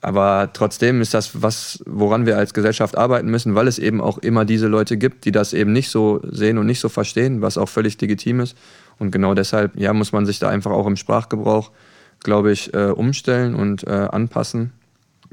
[0.00, 4.16] aber trotzdem ist das was, woran wir als Gesellschaft arbeiten müssen, weil es eben auch
[4.18, 7.58] immer diese Leute gibt, die das eben nicht so sehen und nicht so verstehen, was
[7.58, 8.56] auch völlig legitim ist.
[8.98, 11.72] Und genau deshalb, ja, muss man sich da einfach auch im Sprachgebrauch,
[12.20, 14.72] glaube ich, äh, umstellen und äh, anpassen.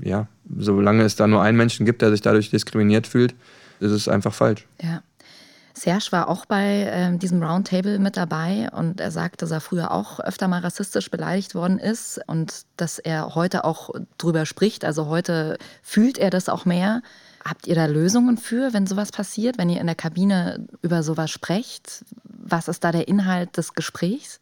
[0.02, 3.36] Ja, solange es da nur einen Menschen gibt, der sich dadurch diskriminiert fühlt,
[3.84, 4.68] ist es einfach falsch.
[4.82, 5.02] Ja.
[5.76, 9.92] Serge war auch bei äh, diesem Roundtable mit dabei und er sagt, dass er früher
[9.92, 14.86] auch öfter mal rassistisch beleidigt worden ist und dass er heute auch drüber spricht.
[14.86, 17.02] Also heute fühlt er das auch mehr.
[17.44, 21.32] Habt ihr da Lösungen für, wenn sowas passiert, wenn ihr in der Kabine über sowas
[21.32, 22.06] sprecht?
[22.24, 24.40] Was ist da der Inhalt des Gesprächs?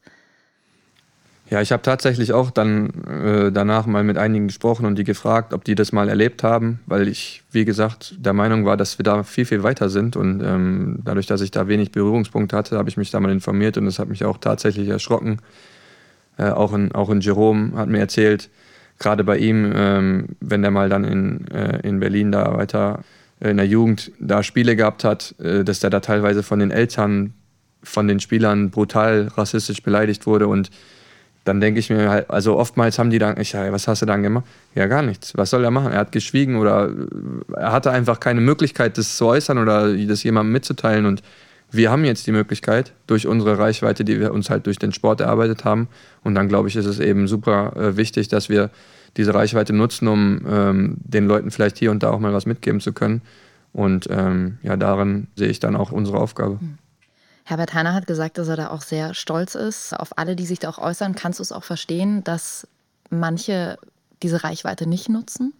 [1.51, 5.53] Ja, ich habe tatsächlich auch dann äh, danach mal mit einigen gesprochen und die gefragt,
[5.53, 9.03] ob die das mal erlebt haben, weil ich, wie gesagt, der Meinung war, dass wir
[9.03, 10.15] da viel, viel weiter sind.
[10.15, 13.77] Und ähm, dadurch, dass ich da wenig Berührungspunkte hatte, habe ich mich da mal informiert
[13.77, 15.39] und das hat mich auch tatsächlich erschrocken.
[16.37, 18.49] Äh, auch, in, auch in Jerome hat mir erzählt,
[18.97, 23.03] gerade bei ihm, ähm, wenn der mal dann in, äh, in Berlin da weiter
[23.41, 26.71] äh, in der Jugend da Spiele gehabt hat, äh, dass der da teilweise von den
[26.71, 27.33] Eltern,
[27.83, 30.71] von den Spielern brutal rassistisch beleidigt wurde und
[31.43, 34.21] dann denke ich mir halt, also oftmals haben die dann, ich, was hast du dann
[34.21, 34.45] gemacht?
[34.75, 35.35] Ja, gar nichts.
[35.35, 35.91] Was soll er machen?
[35.91, 36.91] Er hat geschwiegen oder
[37.55, 41.05] er hatte einfach keine Möglichkeit, das zu äußern oder das jemandem mitzuteilen.
[41.05, 41.23] Und
[41.71, 45.21] wir haben jetzt die Möglichkeit durch unsere Reichweite, die wir uns halt durch den Sport
[45.21, 45.87] erarbeitet haben.
[46.23, 48.69] Und dann glaube ich, ist es eben super äh, wichtig, dass wir
[49.17, 52.81] diese Reichweite nutzen, um ähm, den Leuten vielleicht hier und da auch mal was mitgeben
[52.81, 53.21] zu können.
[53.73, 56.59] Und ähm, ja, darin sehe ich dann auch unsere Aufgabe.
[56.61, 56.77] Mhm.
[57.51, 60.59] Herbert Heiner hat gesagt, dass er da auch sehr stolz ist auf alle, die sich
[60.59, 61.15] da auch äußern.
[61.15, 62.65] Kannst du es auch verstehen, dass
[63.09, 63.77] manche
[64.23, 65.51] diese Reichweite nicht nutzen?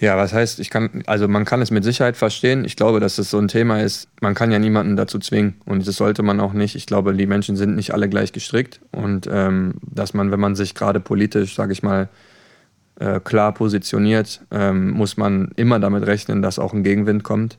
[0.00, 2.66] Ja, was heißt, ich kann, also man kann es mit Sicherheit verstehen.
[2.66, 5.86] Ich glaube, dass es so ein Thema ist, man kann ja niemanden dazu zwingen und
[5.88, 6.74] das sollte man auch nicht.
[6.74, 10.56] Ich glaube, die Menschen sind nicht alle gleich gestrickt und ähm, dass man, wenn man
[10.56, 12.10] sich gerade politisch, sage ich mal,
[13.00, 17.56] äh, klar positioniert, ähm, muss man immer damit rechnen, dass auch ein Gegenwind kommt.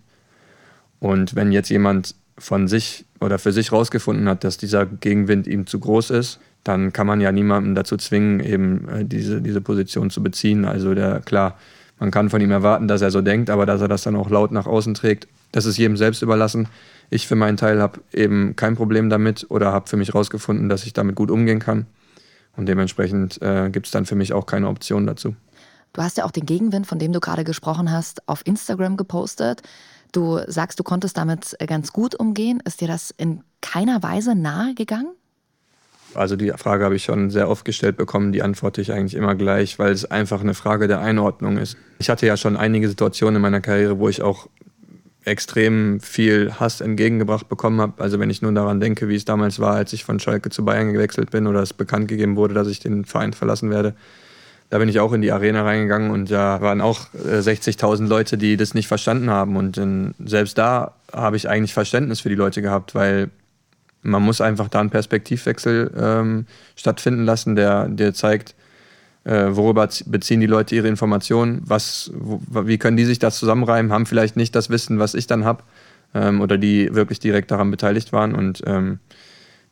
[1.00, 5.68] Und wenn jetzt jemand von sich oder für sich rausgefunden hat, dass dieser Gegenwind ihm
[5.68, 10.10] zu groß ist, dann kann man ja niemanden dazu zwingen, eben äh, diese, diese Position
[10.10, 10.66] zu beziehen.
[10.66, 11.58] Also der, klar,
[12.00, 14.30] man kann von ihm erwarten, dass er so denkt, aber dass er das dann auch
[14.30, 16.68] laut nach außen trägt, das ist jedem selbst überlassen.
[17.10, 20.86] Ich für meinen Teil habe eben kein Problem damit oder habe für mich rausgefunden, dass
[20.86, 21.86] ich damit gut umgehen kann.
[22.58, 25.36] Und dementsprechend äh, gibt es dann für mich auch keine Option dazu.
[25.94, 29.62] Du hast ja auch den Gegenwind, von dem du gerade gesprochen hast, auf Instagram gepostet.
[30.12, 32.62] Du sagst, du konntest damit äh, ganz gut umgehen.
[32.66, 35.14] Ist dir das in keiner Weise nahe gegangen?
[36.14, 39.36] Also die Frage habe ich schon sehr oft gestellt bekommen, die antworte ich eigentlich immer
[39.36, 41.76] gleich, weil es einfach eine Frage der Einordnung ist.
[42.00, 44.48] Ich hatte ja schon einige Situationen in meiner Karriere, wo ich auch
[45.26, 48.02] extrem viel Hass entgegengebracht bekommen habe.
[48.02, 50.64] Also wenn ich nur daran denke, wie es damals war, als ich von Schalke zu
[50.64, 53.96] Bayern gewechselt bin oder es bekannt gegeben wurde, dass ich den Verein verlassen werde,
[54.76, 58.38] da bin ich auch in die Arena reingegangen und da waren auch 60.000 äh, Leute,
[58.38, 59.56] die das nicht verstanden haben.
[59.56, 59.80] Und
[60.20, 63.30] selbst da habe ich eigentlich Verständnis für die Leute gehabt, weil
[64.02, 66.46] man muss einfach da einen Perspektivwechsel ähm,
[66.76, 68.54] stattfinden lassen, der, der zeigt,
[69.24, 73.94] äh, worüber beziehen die Leute ihre Informationen, was, wo, wie können die sich das zusammenreimen,
[73.94, 75.64] haben vielleicht nicht das Wissen, was ich dann habe,
[76.14, 78.36] ähm, oder die wirklich direkt daran beteiligt waren.
[78.36, 79.00] Und ähm,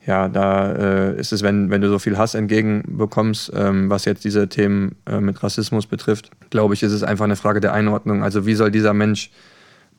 [0.05, 4.25] ja, da äh, ist es, wenn, wenn du so viel Hass entgegenbekommst, ähm, was jetzt
[4.25, 8.21] diese Themen äh, mit Rassismus betrifft, glaube ich, ist es einfach eine Frage der Einordnung.
[8.23, 9.31] Also wie soll dieser Mensch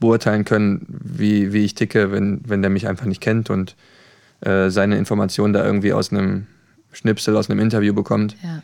[0.00, 3.76] beurteilen können, wie, wie ich ticke, wenn, wenn der mich einfach nicht kennt und
[4.40, 6.46] äh, seine Informationen da irgendwie aus einem
[6.92, 8.36] Schnipsel, aus einem Interview bekommt.
[8.42, 8.62] Ja.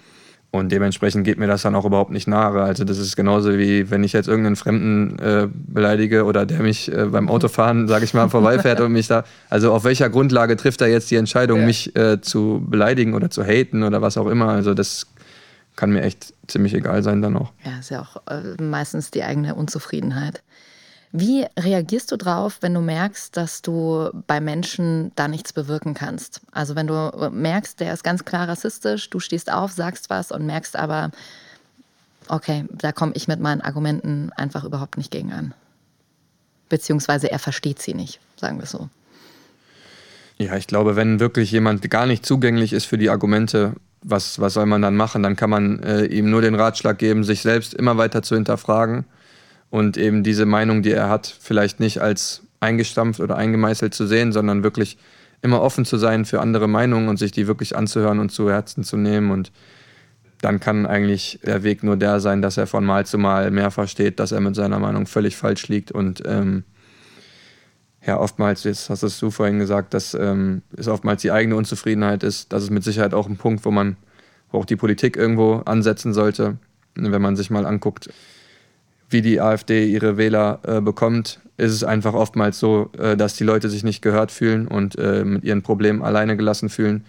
[0.53, 2.61] Und dementsprechend geht mir das dann auch überhaupt nicht nahe.
[2.61, 6.90] Also das ist genauso wie wenn ich jetzt irgendeinen Fremden äh, beleidige oder der mich
[6.90, 9.22] äh, beim Autofahren, sage ich mal, vorbeifährt und mich da.
[9.48, 11.66] Also auf welcher Grundlage trifft er jetzt die Entscheidung, ja.
[11.66, 14.48] mich äh, zu beleidigen oder zu haten oder was auch immer?
[14.48, 15.07] Also das
[15.76, 17.53] kann mir echt ziemlich egal sein dann auch.
[17.64, 20.42] Ja, ist ja auch äh, meistens die eigene Unzufriedenheit.
[21.12, 26.40] Wie reagierst du drauf, wenn du merkst, dass du bei Menschen da nichts bewirken kannst?
[26.52, 30.46] Also wenn du merkst, der ist ganz klar rassistisch, du stehst auf, sagst was und
[30.46, 31.11] merkst aber,
[32.28, 35.52] okay, da komme ich mit meinen Argumenten einfach überhaupt nicht gegen an.
[36.68, 38.88] Beziehungsweise er versteht sie nicht, sagen wir so.
[40.38, 44.54] Ja, ich glaube, wenn wirklich jemand gar nicht zugänglich ist für die Argumente, was, was
[44.54, 45.24] soll man dann machen?
[45.24, 49.04] Dann kann man äh, ihm nur den Ratschlag geben, sich selbst immer weiter zu hinterfragen
[49.71, 54.33] und eben diese Meinung, die er hat, vielleicht nicht als eingestampft oder eingemeißelt zu sehen,
[54.33, 54.99] sondern wirklich
[55.43, 58.85] immer offen zu sein für andere Meinungen und sich die wirklich anzuhören und zu Herzen
[58.85, 59.31] zu nehmen.
[59.31, 59.53] Und
[60.43, 63.71] dann kann eigentlich der Weg nur der sein, dass er von Mal zu Mal mehr
[63.71, 65.93] versteht, dass er mit seiner Meinung völlig falsch liegt.
[65.93, 66.64] Und ähm,
[68.05, 72.53] ja, oftmals, jetzt hast du vorhin gesagt, dass ähm, es oftmals die eigene Unzufriedenheit ist.
[72.53, 73.97] Das ist mit Sicherheit auch ein Punkt, wo man,
[74.51, 76.59] wo auch die Politik irgendwo ansetzen sollte.
[76.97, 78.11] Wenn man sich mal anguckt,
[79.11, 83.44] wie die AfD ihre Wähler äh, bekommt, ist es einfach oftmals so, äh, dass die
[83.44, 87.04] Leute sich nicht gehört fühlen und äh, mit ihren Problemen alleine gelassen fühlen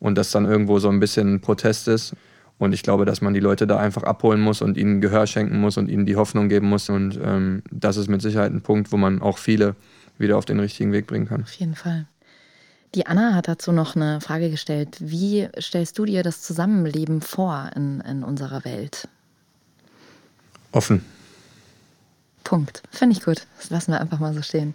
[0.00, 2.14] und das dann irgendwo so ein bisschen ein Protest ist.
[2.58, 5.60] Und ich glaube, dass man die Leute da einfach abholen muss und ihnen Gehör schenken
[5.60, 6.88] muss und ihnen die Hoffnung geben muss.
[6.88, 9.74] Und ähm, das ist mit Sicherheit ein Punkt, wo man auch viele
[10.18, 11.42] wieder auf den richtigen Weg bringen kann.
[11.42, 12.06] Auf jeden Fall.
[12.94, 14.98] Die Anna hat dazu noch eine Frage gestellt.
[15.00, 19.08] Wie stellst du dir das Zusammenleben vor in, in unserer Welt?
[20.70, 21.04] Offen.
[22.44, 22.82] Punkt.
[22.90, 23.46] Finde ich gut.
[23.58, 24.74] Das lassen wir einfach mal so stehen.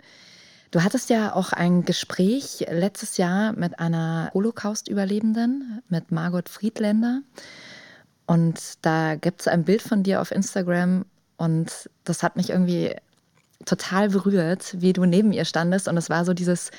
[0.71, 7.21] Du hattest ja auch ein Gespräch letztes Jahr mit einer Holocaust-Überlebenden, mit Margot Friedländer.
[8.27, 11.05] Und da gibt es ein Bild von dir auf Instagram
[11.37, 12.95] und das hat mich irgendwie
[13.65, 15.87] total berührt, wie du neben ihr standest.
[15.87, 16.69] Und es war so dieses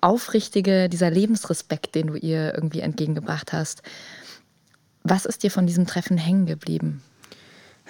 [0.00, 3.82] aufrichtige, dieser Lebensrespekt, den du ihr irgendwie entgegengebracht hast.
[5.02, 7.02] Was ist dir von diesem Treffen hängen geblieben?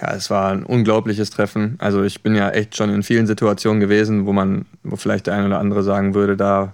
[0.00, 1.76] Ja, es war ein unglaubliches Treffen.
[1.78, 5.34] Also ich bin ja echt schon in vielen Situationen gewesen, wo man, wo vielleicht der
[5.34, 6.72] eine oder andere sagen würde, da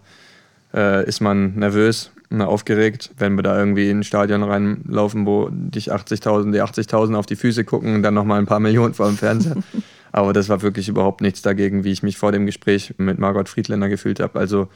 [0.74, 5.48] äh, ist man nervös, und aufgeregt, wenn wir da irgendwie in ein Stadion reinlaufen, wo
[5.50, 9.06] dich 80.000, die 80.000 auf die Füße gucken und dann nochmal ein paar Millionen vor
[9.06, 9.56] dem Fernseher.
[10.12, 13.48] Aber das war wirklich überhaupt nichts dagegen, wie ich mich vor dem Gespräch mit Margot
[13.48, 14.38] Friedländer gefühlt habe.
[14.38, 14.68] Also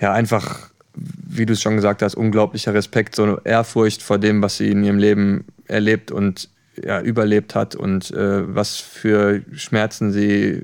[0.00, 4.58] ja, einfach, wie du es schon gesagt hast, unglaublicher Respekt, so Ehrfurcht vor dem, was
[4.58, 6.50] sie in ihrem Leben erlebt und
[6.82, 10.62] ja, überlebt hat und äh, was für Schmerzen sie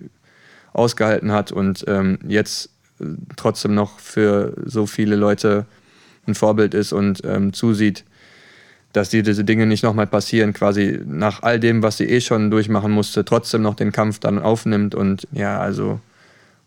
[0.73, 3.05] ausgehalten hat und ähm, jetzt äh,
[3.37, 5.67] trotzdem noch für so viele Leute
[6.27, 8.05] ein Vorbild ist und ähm, zusieht,
[8.93, 12.51] dass die, diese Dinge nicht nochmal passieren, quasi nach all dem, was sie eh schon
[12.51, 16.01] durchmachen musste, trotzdem noch den Kampf dann aufnimmt und ja, also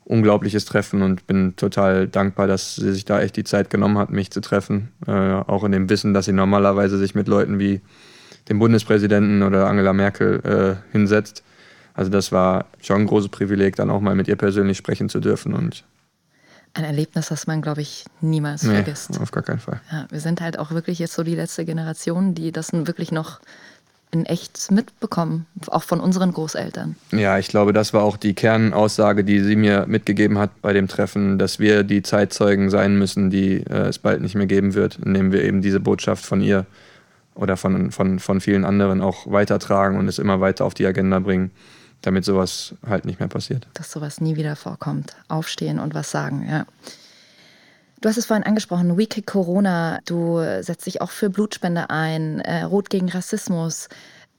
[0.06, 4.12] unglaubliches Treffen und bin total dankbar, dass sie sich da echt die Zeit genommen hat,
[4.12, 4.90] mich zu treffen.
[5.08, 7.82] Äh, auch in dem Wissen, dass sie normalerweise sich mit Leuten wie
[8.50, 11.44] dem Bundespräsidenten oder Angela Merkel äh, hinsetzt.
[11.94, 15.20] Also das war schon ein großes Privileg, dann auch mal mit ihr persönlich sprechen zu
[15.20, 15.54] dürfen.
[15.54, 15.84] Und
[16.74, 19.20] ein Erlebnis, das man, glaube ich, niemals nee, vergisst.
[19.22, 19.80] Auf gar keinen Fall.
[19.92, 23.40] Ja, wir sind halt auch wirklich jetzt so die letzte Generation, die das wirklich noch
[24.12, 26.96] in echt mitbekommen, auch von unseren Großeltern.
[27.12, 30.88] Ja, ich glaube, das war auch die Kernaussage, die sie mir mitgegeben hat bei dem
[30.88, 35.00] Treffen, dass wir die Zeitzeugen sein müssen, die äh, es bald nicht mehr geben wird,
[35.04, 36.66] indem wir eben diese Botschaft von ihr
[37.36, 41.20] oder von, von, von vielen anderen auch weitertragen und es immer weiter auf die Agenda
[41.20, 41.52] bringen,
[42.02, 43.68] damit sowas halt nicht mehr passiert.
[43.74, 45.16] Dass sowas nie wieder vorkommt.
[45.28, 46.66] Aufstehen und was sagen, ja.
[48.02, 50.00] Du hast es vorhin angesprochen, We Kick Corona.
[50.06, 53.90] Du setzt dich auch für Blutspende ein, äh, Rot gegen Rassismus.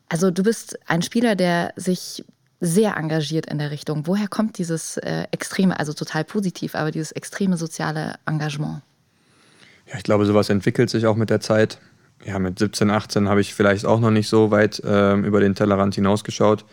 [0.09, 2.25] Also du bist ein Spieler, der sich
[2.61, 4.07] sehr engagiert in der Richtung.
[4.07, 8.83] Woher kommt dieses äh, extreme, also total positiv, aber dieses extreme soziale Engagement?
[9.87, 11.79] Ja, ich glaube, sowas entwickelt sich auch mit der Zeit
[12.25, 15.55] ja, mit 17, 18 habe ich vielleicht auch noch nicht so weit ähm, über den
[15.55, 16.65] Tellerrand hinausgeschaut.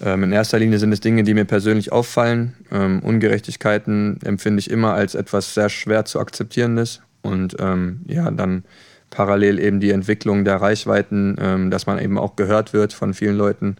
[0.00, 2.54] Ähm, in erster Linie sind es Dinge, die mir persönlich auffallen.
[2.70, 7.02] Ähm, Ungerechtigkeiten empfinde ich immer als etwas sehr schwer zu akzeptierendes.
[7.22, 8.64] Und ähm, ja, dann
[9.10, 13.36] parallel eben die Entwicklung der Reichweiten, ähm, dass man eben auch gehört wird von vielen
[13.36, 13.76] Leuten.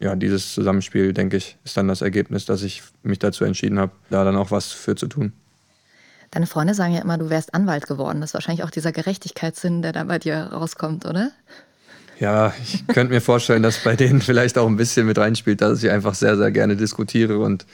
[0.00, 3.92] Ja, dieses Zusammenspiel, denke ich, ist dann das Ergebnis, dass ich mich dazu entschieden habe,
[4.10, 5.32] da dann auch was für zu tun.
[6.30, 8.20] Deine Freunde sagen ja immer, du wärst Anwalt geworden.
[8.20, 11.30] Das ist wahrscheinlich auch dieser Gerechtigkeitssinn, der da bei dir rauskommt, oder?
[12.20, 15.82] Ja, ich könnte mir vorstellen, dass bei denen vielleicht auch ein bisschen mit reinspielt, dass
[15.82, 17.64] ich einfach sehr, sehr gerne diskutiere und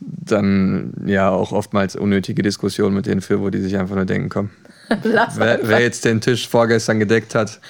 [0.00, 4.28] dann ja auch oftmals unnötige Diskussionen mit denen führe, wo die sich einfach nur denken,
[4.28, 4.50] komm,
[5.02, 7.60] wer, wer, jetzt den Tisch vorgestern gedeckt hat,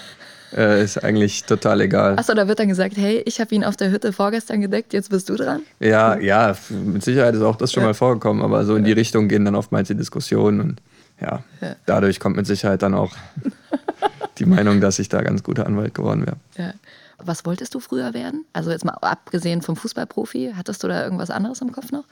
[0.57, 2.19] äh, ist eigentlich total egal.
[2.19, 5.11] Achso, da wird dann gesagt, hey, ich habe ihn auf der Hütte vorgestern gedeckt, jetzt
[5.11, 5.63] bist du dran?
[5.81, 7.89] Ja, ja, mit Sicherheit ist auch das schon ja.
[7.89, 10.83] mal vorgekommen, aber so in die Richtung gehen dann oftmals die Diskussionen und
[11.21, 11.77] ja, ja.
[11.87, 13.13] dadurch kommt mit Sicherheit dann auch
[14.39, 16.37] die Meinung, dass ich da ganz guter Anwalt geworden wäre.
[16.57, 16.75] Ja.
[17.25, 18.45] Was wolltest du früher werden?
[18.53, 22.05] Also jetzt mal abgesehen vom Fußballprofi, hattest du da irgendwas anderes im Kopf noch?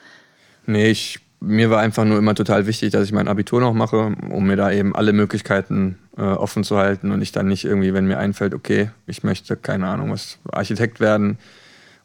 [0.66, 4.14] Nee, ich mir war einfach nur immer total wichtig, dass ich mein Abitur noch mache,
[4.28, 7.95] um mir da eben alle Möglichkeiten äh, offen zu halten und ich dann nicht irgendwie,
[7.95, 11.38] wenn mir einfällt, okay, ich möchte, keine Ahnung, was Architekt werden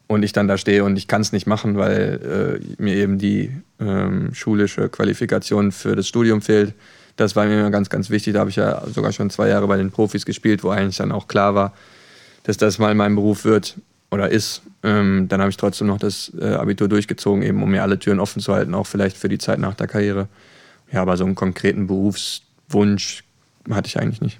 [0.06, 3.18] und ich dann da stehe und ich kann es nicht machen, weil äh, mir eben
[3.18, 6.74] die ähm, schulische Qualifikation für das Studium fehlt.
[7.16, 8.34] Das war mir immer ganz, ganz wichtig.
[8.34, 11.12] Da habe ich ja sogar schon zwei Jahre bei den Profis gespielt, wo eigentlich dann
[11.12, 11.74] auch klar war,
[12.44, 13.76] dass das mal mein Beruf wird
[14.10, 14.62] oder ist.
[14.82, 18.20] Ähm, dann habe ich trotzdem noch das äh, Abitur durchgezogen, eben um mir alle Türen
[18.20, 20.28] offen zu halten, auch vielleicht für die Zeit nach der Karriere.
[20.92, 23.24] Ja, aber so einen konkreten Berufswunsch
[23.70, 24.38] hatte ich eigentlich nicht.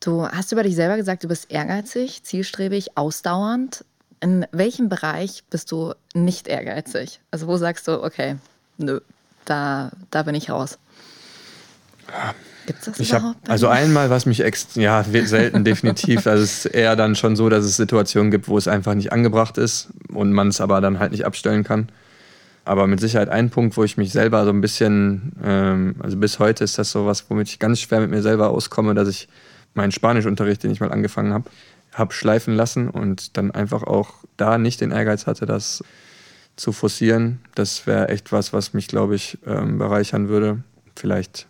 [0.00, 3.84] Du hast über dich selber gesagt, du bist ehrgeizig, zielstrebig, ausdauernd.
[4.20, 7.20] In welchem Bereich bist du nicht ehrgeizig?
[7.30, 8.36] Also wo sagst du, okay,
[8.78, 9.00] nö,
[9.44, 10.78] da, da bin ich raus?
[12.06, 13.36] Gibt es das ich überhaupt?
[13.42, 16.26] Hab, also einmal, was mich ex ja selten definitiv.
[16.26, 19.12] Also es ist eher dann schon so, dass es Situationen gibt, wo es einfach nicht
[19.12, 21.88] angebracht ist und man es aber dann halt nicht abstellen kann.
[22.64, 26.40] Aber mit Sicherheit ein Punkt, wo ich mich selber so ein bisschen, ähm, also bis
[26.40, 29.28] heute ist das so was, womit ich ganz schwer mit mir selber auskomme, dass ich
[29.74, 31.48] meinen Spanischunterricht, den ich mal angefangen habe,
[31.92, 35.84] habe schleifen lassen und dann einfach auch da nicht den Ehrgeiz hatte, das
[36.56, 37.38] zu forcieren.
[37.54, 40.64] Das wäre echt was, was mich, glaube ich, ähm, bereichern würde.
[40.96, 41.46] Vielleicht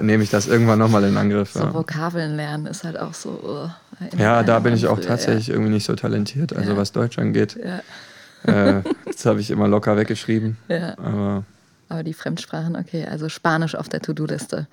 [0.00, 1.52] nehme ich das irgendwann nochmal in Angriff.
[1.52, 1.74] So ja.
[1.74, 3.30] Vokabeln lernen ist halt auch so.
[3.30, 5.54] Uh, ja, da bin ich auch tatsächlich ja.
[5.54, 6.76] irgendwie nicht so talentiert, also ja.
[6.76, 7.56] was Deutsch angeht.
[7.56, 10.56] äh, das habe ich immer locker weggeschrieben.
[10.96, 11.44] Aber
[11.88, 14.66] Aber die Fremdsprachen, okay, also Spanisch auf der To-Do-Liste.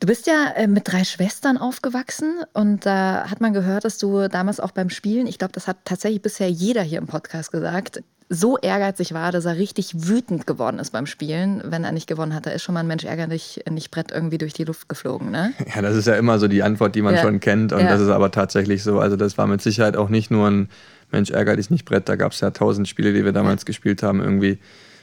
[0.00, 4.28] Du bist ja äh, mit drei Schwestern aufgewachsen und da hat man gehört, dass du
[4.28, 8.02] damals auch beim Spielen, ich glaube, das hat tatsächlich bisher jeder hier im Podcast gesagt,
[8.34, 12.34] so ehrgeizig war, dass er richtig wütend geworden ist beim Spielen, wenn er nicht gewonnen
[12.34, 12.46] hat.
[12.46, 15.52] Da ist schon mal ein Mensch ärgerlich nicht Brett irgendwie durch die Luft geflogen, ne?
[15.74, 17.20] ja, das ist ja immer so die Antwort, die man Ja.
[17.22, 17.72] schon kennt.
[17.72, 17.88] Und Ja.
[17.88, 18.98] das ist aber tatsächlich so.
[19.00, 20.70] Also das war mit Sicherheit auch nicht nur ein
[21.10, 22.08] Mensch ärger dich nicht Brett.
[22.08, 24.20] Da gab es ja tausend Spiele, die wir damals gespielt haben.
[24.20, 24.58] Irgendwie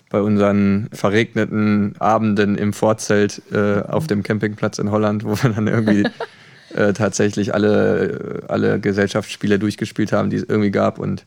[0.10, 5.68] bei unseren verregneten Abenden im Vorzelt äh, auf dem Campingplatz in Holland, wo wir dann
[5.68, 6.04] irgendwie
[6.74, 10.98] äh, tatsächlich alle, alle Gesellschaftsspiele durchgespielt haben, die es irgendwie gab.
[10.98, 11.26] Und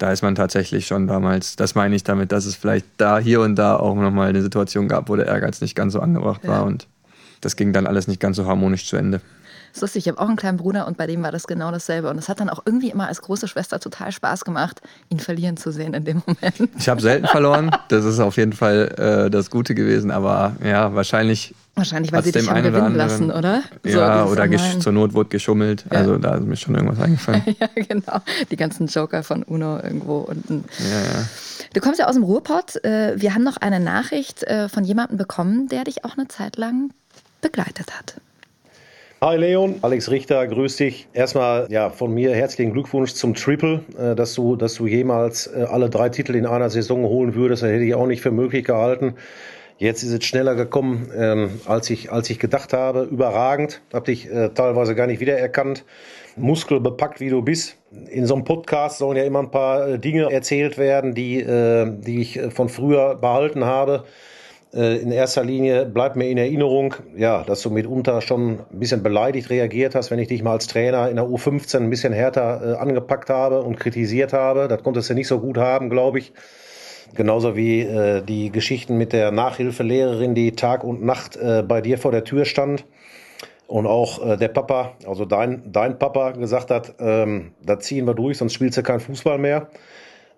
[0.00, 3.42] da ist man tatsächlich schon damals, das meine ich damit, dass es vielleicht da, hier
[3.42, 6.50] und da auch nochmal eine Situation gab, wo der Ehrgeiz nicht ganz so angebracht Ja.
[6.50, 6.64] war.
[6.64, 6.86] Und
[7.42, 9.20] das ging dann alles nicht ganz so harmonisch zu Ende.
[9.70, 11.70] Das ist lustig, ich habe auch einen kleinen Bruder und bei dem war das genau
[11.70, 12.10] dasselbe.
[12.10, 15.56] Und es hat dann auch irgendwie immer als große Schwester total Spaß gemacht, ihn verlieren
[15.56, 16.70] zu sehen in dem Moment.
[16.78, 20.94] Ich habe selten verloren, das ist auf jeden Fall äh, das Gute gewesen, aber ja,
[20.94, 21.54] wahrscheinlich.
[21.76, 23.62] Wahrscheinlich, weil sie dich haben gewinnen lassen, oder?
[23.84, 25.84] Ja, dieses oder zur Not wurde geschummelt.
[25.90, 25.98] Ja.
[25.98, 27.42] Also da ist mir schon irgendwas eingefallen.
[27.60, 28.20] Ja, genau.
[28.50, 30.64] Die ganzen Joker von Uno irgendwo unten.
[30.78, 31.26] ja, ja.
[31.72, 32.84] Du kommst ja aus dem Ruhrpott.
[32.84, 36.56] Äh, Wir haben noch eine Nachricht äh, von jemandem bekommen, der dich auch eine Zeit
[36.56, 36.90] lang
[37.40, 38.16] begleitet hat.
[39.22, 41.06] Hi Leon, Alex Richter, grüß dich.
[41.12, 45.66] Erstmal ja, von mir herzlichen Glückwunsch zum Triple, äh, dass du, dass du jemals äh,
[45.68, 47.62] alle drei Titel in einer Saison holen würdest.
[47.62, 49.16] Das hätte ich auch nicht für möglich gehalten.
[49.76, 53.02] Jetzt ist es schneller gekommen, ähm, als, ich, als ich gedacht habe.
[53.02, 53.82] Überragend.
[53.92, 55.84] Hab dich äh, teilweise gar nicht wiedererkannt.
[56.36, 57.76] Muskelbepackt, wie du bist.
[58.08, 61.92] In so einem Podcast sollen ja immer ein paar äh, Dinge erzählt werden, die, äh,
[61.94, 64.04] die ich äh, von früher behalten habe.
[64.72, 69.02] Äh, in erster Linie bleibt mir in Erinnerung, ja, dass du mitunter schon ein bisschen
[69.02, 72.74] beleidigt reagiert hast, wenn ich dich mal als Trainer in der U15 ein bisschen härter
[72.74, 74.68] äh, angepackt habe und kritisiert habe.
[74.68, 76.32] Das konntest du nicht so gut haben, glaube ich.
[77.14, 81.98] Genauso wie äh, die Geschichten mit der Nachhilfelehrerin, die Tag und Nacht äh, bei dir
[81.98, 82.84] vor der Tür stand.
[83.66, 88.14] Und auch äh, der Papa, also dein, dein Papa, gesagt hat, ähm, da ziehen wir
[88.14, 89.68] durch, sonst spielst du kein Fußball mehr.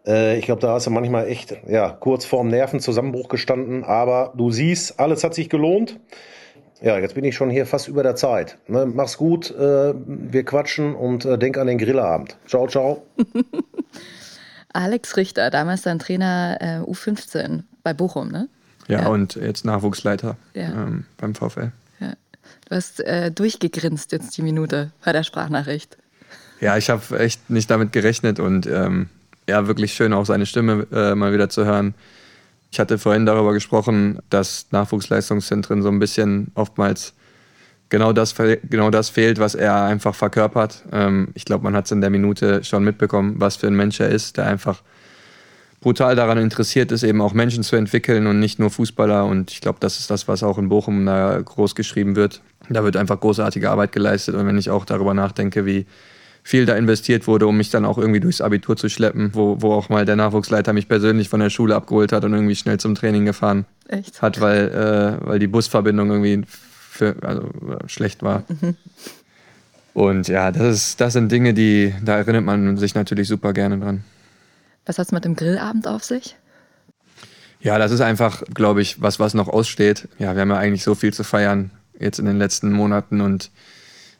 [0.06, 3.84] Äh, ich glaube, da hast du manchmal echt ja, kurz vorm Nervenzusammenbruch gestanden.
[3.84, 5.98] Aber du siehst, alles hat sich gelohnt.
[6.80, 8.58] Ja, jetzt bin ich schon hier fast über der Zeit.
[8.66, 12.36] Ne, mach's gut, äh, wir quatschen und äh, denk an den Grillabend.
[12.48, 13.02] Ciao, ciao.
[14.72, 18.48] Alex Richter, damals dein Trainer äh, U15 bei Bochum, ne?
[18.88, 19.08] Ja, Ja.
[19.08, 20.70] und jetzt Nachwuchsleiter Ja.
[20.72, 21.70] ähm, beim VfL.
[22.00, 22.14] Ja.
[22.68, 25.98] Du hast äh, durchgegrinst jetzt die Minute bei der Sprachnachricht.
[26.60, 29.08] Ja, ich habe echt nicht damit gerechnet und ähm,
[29.48, 31.94] ja, wirklich schön auch seine Stimme äh, mal wieder zu hören.
[32.70, 37.14] Ich hatte vorhin darüber gesprochen, dass Nachwuchsleistungszentren so ein bisschen oftmals
[37.90, 40.82] genau das, genau das fehlt, was er einfach verkörpert.
[40.90, 44.00] Ähm, ich glaube, man hat es in der Minute schon mitbekommen, was für ein Mensch
[44.00, 44.82] er ist, der einfach
[45.82, 49.26] brutal daran interessiert ist, eben auch Menschen zu entwickeln und nicht nur Fußballer.
[49.26, 52.40] Und ich glaube, das ist das, was auch in Bochum da groß geschrieben wird.
[52.70, 54.34] Da wird einfach großartige Arbeit geleistet.
[54.36, 55.86] Und wenn ich auch darüber nachdenke, wie
[56.42, 59.72] viel da investiert wurde, um mich dann auch irgendwie durchs Abitur zu schleppen, wo, wo
[59.72, 62.94] auch mal der Nachwuchsleiter mich persönlich von der Schule abgeholt hat und irgendwie schnell zum
[62.94, 64.20] Training gefahren Echt?
[64.22, 67.48] hat, weil, äh, weil die Busverbindung irgendwie für, also,
[67.86, 68.44] schlecht war.
[69.94, 73.78] Und ja, das, ist, das sind Dinge, die, da erinnert man sich natürlich super gerne
[73.78, 74.04] dran.
[74.86, 76.36] Was hat's mit dem Grillabend auf sich?
[77.60, 80.08] Ja, das ist einfach, glaube ich, was, was noch aussteht.
[80.18, 81.70] Ja, wir haben ja eigentlich so viel zu feiern
[82.00, 83.50] jetzt in den letzten Monaten und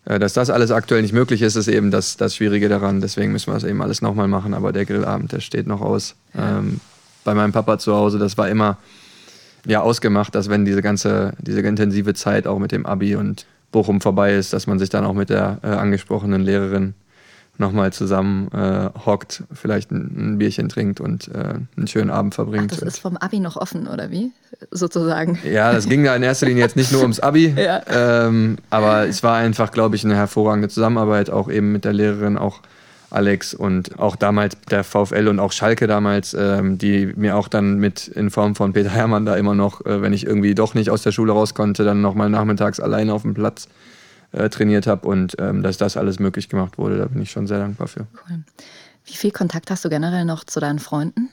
[0.05, 3.01] dass das alles aktuell nicht möglich ist, ist eben das, das Schwierige daran.
[3.01, 4.55] Deswegen müssen wir das eben alles nochmal machen.
[4.55, 6.17] Aber der Grillabend, der steht noch aus.
[6.37, 6.81] Ähm,
[7.25, 8.79] bei meinem Papa zu Hause, das war immer
[9.65, 14.01] ja ausgemacht, dass wenn diese ganze, diese intensive Zeit auch mit dem Abi und Bochum
[14.01, 16.95] vorbei ist, dass man sich dann auch mit der äh, angesprochenen Lehrerin
[17.59, 22.37] nochmal zusammen äh, hockt, vielleicht ein, ein Bierchen trinkt und äh, einen schönen Abend Ach,
[22.37, 22.73] verbringt.
[22.73, 24.31] das Und- ist vom Abi noch offen, oder wie?
[24.71, 25.39] Sozusagen.
[25.51, 27.83] ja, das ging da in erster Linie jetzt nicht nur ums Abi, Ja.
[28.27, 32.39] ähm, aber es war einfach, glaube ich, eine hervorragende Zusammenarbeit, auch eben mit der Lehrerin,
[32.39, 32.61] auch
[33.11, 37.77] Alex und auch damals der VfL und auch Schalke damals, ähm, die mir auch dann
[37.77, 40.89] mit in Form von Peter Hermann da immer noch, äh, wenn ich irgendwie doch nicht
[40.89, 43.69] aus der Schule raus konnte, dann nochmal nachmittags alleine auf dem Platz
[44.33, 47.47] äh, trainiert habe und ähm, dass das alles möglich gemacht wurde, da bin ich schon
[47.47, 48.07] sehr dankbar für.
[48.29, 48.41] Cool.
[49.05, 51.29] Wie viel Kontakt hast du generell noch zu deinen Freunden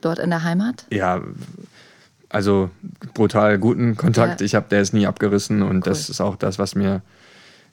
[0.00, 0.86] dort in der Heimat?
[0.90, 1.22] Ja,
[2.28, 2.70] also
[3.14, 4.40] brutal guten Kontakt.
[4.40, 4.44] Ja.
[4.44, 6.10] Ich habe, der ist nie abgerissen und das Cool.
[6.12, 7.02] ist auch das, was mir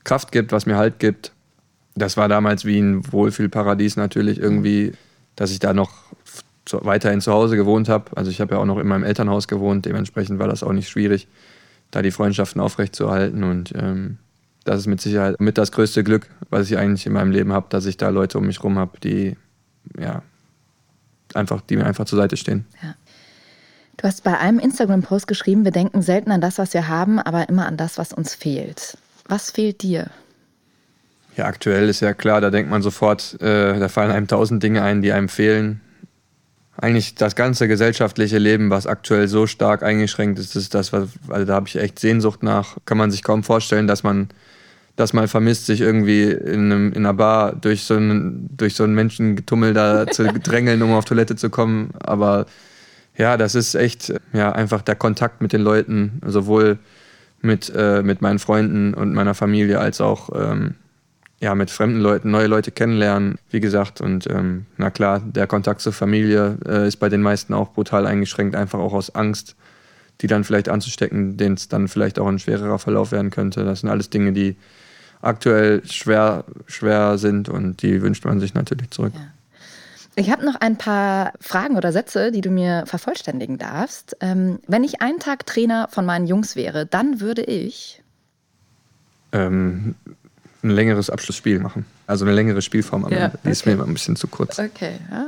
[0.03, 1.31] Kraft gibt, was mir Halt gibt.
[1.95, 4.93] Das war damals wie ein Wohlfühlparadies natürlich irgendwie,
[5.35, 5.91] dass ich da noch
[6.71, 8.15] weiterhin zu Hause gewohnt habe.
[8.15, 10.89] Also ich habe ja auch noch in meinem Elternhaus gewohnt, dementsprechend war das auch nicht
[10.89, 11.27] schwierig,
[11.91, 14.17] da die Freundschaften aufrechtzuerhalten und ähm,
[14.63, 17.67] das ist mit Sicherheit mit das größte Glück, was ich eigentlich in meinem Leben habe,
[17.69, 19.35] dass ich da Leute um mich rum habe, die
[19.99, 20.21] ja
[21.33, 22.65] einfach, die mir einfach zur Seite stehen.
[22.81, 22.95] Ja.
[23.97, 27.49] Du hast bei einem Instagram-Post geschrieben, wir denken selten an das, was wir haben, aber
[27.49, 28.97] immer an das, was uns fehlt.
[29.27, 30.09] Was fehlt dir?
[31.37, 34.81] Ja, aktuell ist ja klar, da denkt man sofort, äh, da fallen einem tausend Dinge
[34.81, 35.81] ein, die einem fehlen.
[36.77, 41.45] Eigentlich das ganze gesellschaftliche Leben, was aktuell so stark eingeschränkt ist, ist das, was, also
[41.45, 42.77] da habe ich echt Sehnsucht nach.
[42.85, 44.29] Kann man sich kaum vorstellen, dass man
[44.95, 48.83] das mal vermisst, sich irgendwie in, einem, in einer Bar durch so einen, durch so
[48.83, 51.91] einen Menschengetummel da zu drängeln, um auf Toilette zu kommen.
[51.99, 52.45] Aber
[53.17, 56.79] ja, das ist echt ja, einfach der Kontakt mit den Leuten, sowohl
[57.41, 60.75] mit, äh, mit meinen Freunden und meiner Familie als auch ähm,
[61.41, 63.99] ja, mit fremden Leuten, neue Leute kennenlernen, wie gesagt.
[63.99, 68.05] Und ähm, na klar, der Kontakt zur Familie äh, ist bei den meisten auch brutal
[68.05, 69.55] eingeschränkt, einfach auch aus Angst,
[70.21, 73.63] die dann vielleicht anzustecken, denen es dann vielleicht auch ein schwererer Verlauf werden könnte.
[73.63, 74.55] Das sind alles Dinge, die
[75.21, 79.13] aktuell schwer, schwer sind und die wünscht man sich natürlich zurück.
[79.15, 79.21] Ja.
[80.15, 84.15] Ich habe noch ein paar Fragen oder Sätze, die du mir vervollständigen darfst.
[84.19, 88.03] Ähm, wenn ich einen Tag Trainer von meinen Jungs wäre, dann würde ich.
[89.31, 89.95] Ähm,
[90.63, 91.85] ein längeres Abschlussspiel machen.
[92.07, 93.37] Also eine längere Spielform am ja, Ende.
[93.37, 93.51] Die okay.
[93.51, 94.59] ist mir immer ein bisschen zu kurz.
[94.59, 95.27] Okay, ja.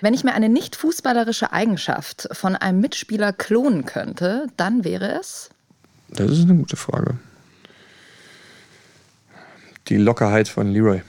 [0.00, 5.50] Wenn ich mir eine nicht fußballerische Eigenschaft von einem Mitspieler klonen könnte, dann wäre es?
[6.10, 7.16] Das ist eine gute Frage.
[9.88, 11.02] Die Lockerheit von Leroy.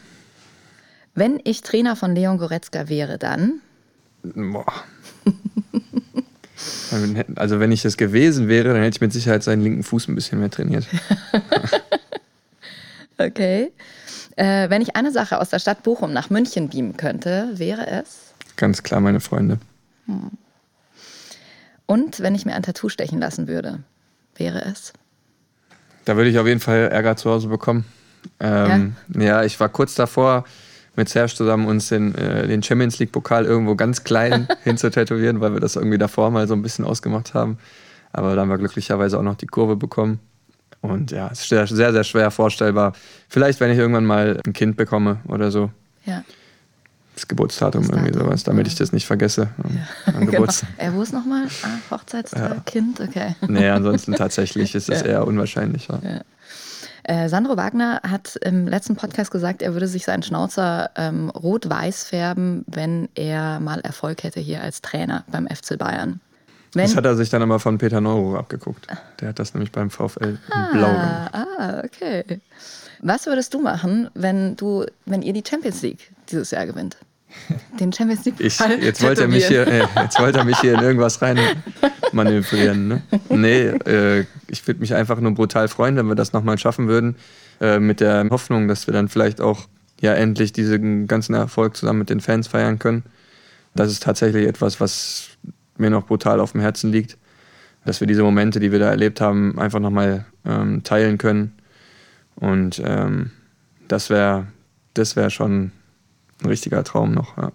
[1.13, 3.61] Wenn ich Trainer von Leon Goretzka wäre, dann?
[4.23, 4.65] Boah.
[7.35, 10.15] also wenn ich das gewesen wäre, dann hätte ich mit Sicherheit seinen linken Fuß ein
[10.15, 10.87] bisschen mehr trainiert.
[13.17, 13.71] Okay.
[14.35, 18.33] Äh, wenn ich eine Sache aus der Stadt Bochum nach München beamen könnte, wäre es?
[18.57, 19.59] Ganz klar meine Freunde.
[20.05, 20.31] Hm.
[21.85, 23.79] Und wenn ich mir ein Tattoo stechen lassen würde,
[24.35, 24.93] wäre es?
[26.05, 27.85] Da würde ich auf jeden Fall Ärger zu Hause bekommen.
[28.39, 29.21] Ähm, ja?
[29.21, 29.43] ja?
[29.43, 30.45] ich war kurz davor,
[30.95, 35.59] mit Serge zusammen uns den, äh, den Champions League-Pokal irgendwo ganz klein hinzutätowieren, weil wir
[35.59, 37.57] das irgendwie davor mal so ein bisschen ausgemacht haben.
[38.13, 40.19] Aber dann haben wir glücklicherweise auch noch die Kurve bekommen.
[40.81, 42.93] Und ja, es ist sehr, sehr schwer vorstellbar.
[43.27, 45.71] Vielleicht, wenn ich irgendwann mal ein Kind bekomme oder so.
[46.05, 46.23] Ja.
[47.15, 49.49] Das Geburtsdatum, das irgendwie sowas, damit ich das nicht vergesse.
[50.05, 50.11] Ja.
[50.19, 50.43] genau.
[50.77, 51.47] äh, wo ist nochmal?
[51.63, 52.61] Ah, Hochzeitstag, ja.
[52.65, 53.35] Kind, okay.
[53.47, 55.07] Nee, ansonsten tatsächlich ist es ja.
[55.07, 55.99] eher unwahrscheinlicher.
[56.03, 56.21] Ja.
[57.03, 62.03] Äh, Sandro Wagner hat im letzten Podcast gesagt, er würde sich seinen Schnauzer ähm, rot-weiß
[62.03, 66.19] färben, wenn er mal Erfolg hätte hier als Trainer beim FC Bayern.
[66.75, 68.87] Wenn das hat er sich dann aber von Peter Neuro abgeguckt.
[69.19, 71.29] Der hat das nämlich beim VfL ah, Blau gemacht.
[71.33, 72.41] Ah, okay.
[73.01, 76.97] Was würdest du machen, wenn du, wenn ihr die Champions League dieses Jahr gewinnt?
[77.79, 80.73] Den Champions League ich, jetzt wollte er mich hier, äh, jetzt wollte er mich hier
[80.73, 81.39] in irgendwas rein
[82.11, 82.87] manövrieren.
[82.87, 83.01] Ne?
[83.29, 87.15] Nee, äh, ich würde mich einfach nur brutal freuen, wenn wir das nochmal schaffen würden.
[87.61, 89.67] Äh, mit der Hoffnung, dass wir dann vielleicht auch
[90.01, 93.03] ja endlich diesen ganzen Erfolg zusammen mit den Fans feiern können.
[93.75, 95.29] Das ist tatsächlich etwas, was
[95.77, 97.17] mir noch brutal auf dem Herzen liegt,
[97.85, 101.53] dass wir diese Momente, die wir da erlebt haben, einfach nochmal ähm, teilen können.
[102.35, 103.31] Und ähm,
[103.87, 104.47] das wäre
[104.93, 105.71] das wär schon
[106.41, 107.37] ein richtiger Traum noch.
[107.37, 107.51] Ja.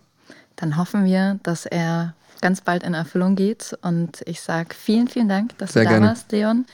[0.57, 3.77] Dann hoffen wir, dass er ganz bald in Erfüllung geht.
[3.83, 6.07] Und ich sage vielen, vielen Dank, dass Sehr du da gerne.
[6.09, 6.67] warst, Leon.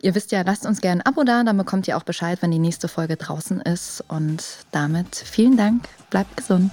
[0.00, 2.50] Ihr wisst ja, lasst uns gerne ein Abo da, dann bekommt ihr auch Bescheid, wenn
[2.50, 4.04] die nächste Folge draußen ist.
[4.08, 6.72] Und damit vielen Dank, bleibt gesund.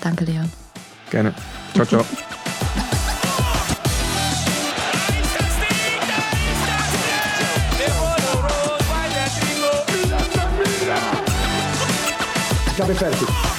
[0.00, 0.50] Danke, Leon.
[1.10, 1.34] Gerne.
[1.74, 2.04] Ciao, ciao.
[12.80, 13.49] Ciao, Perfetti.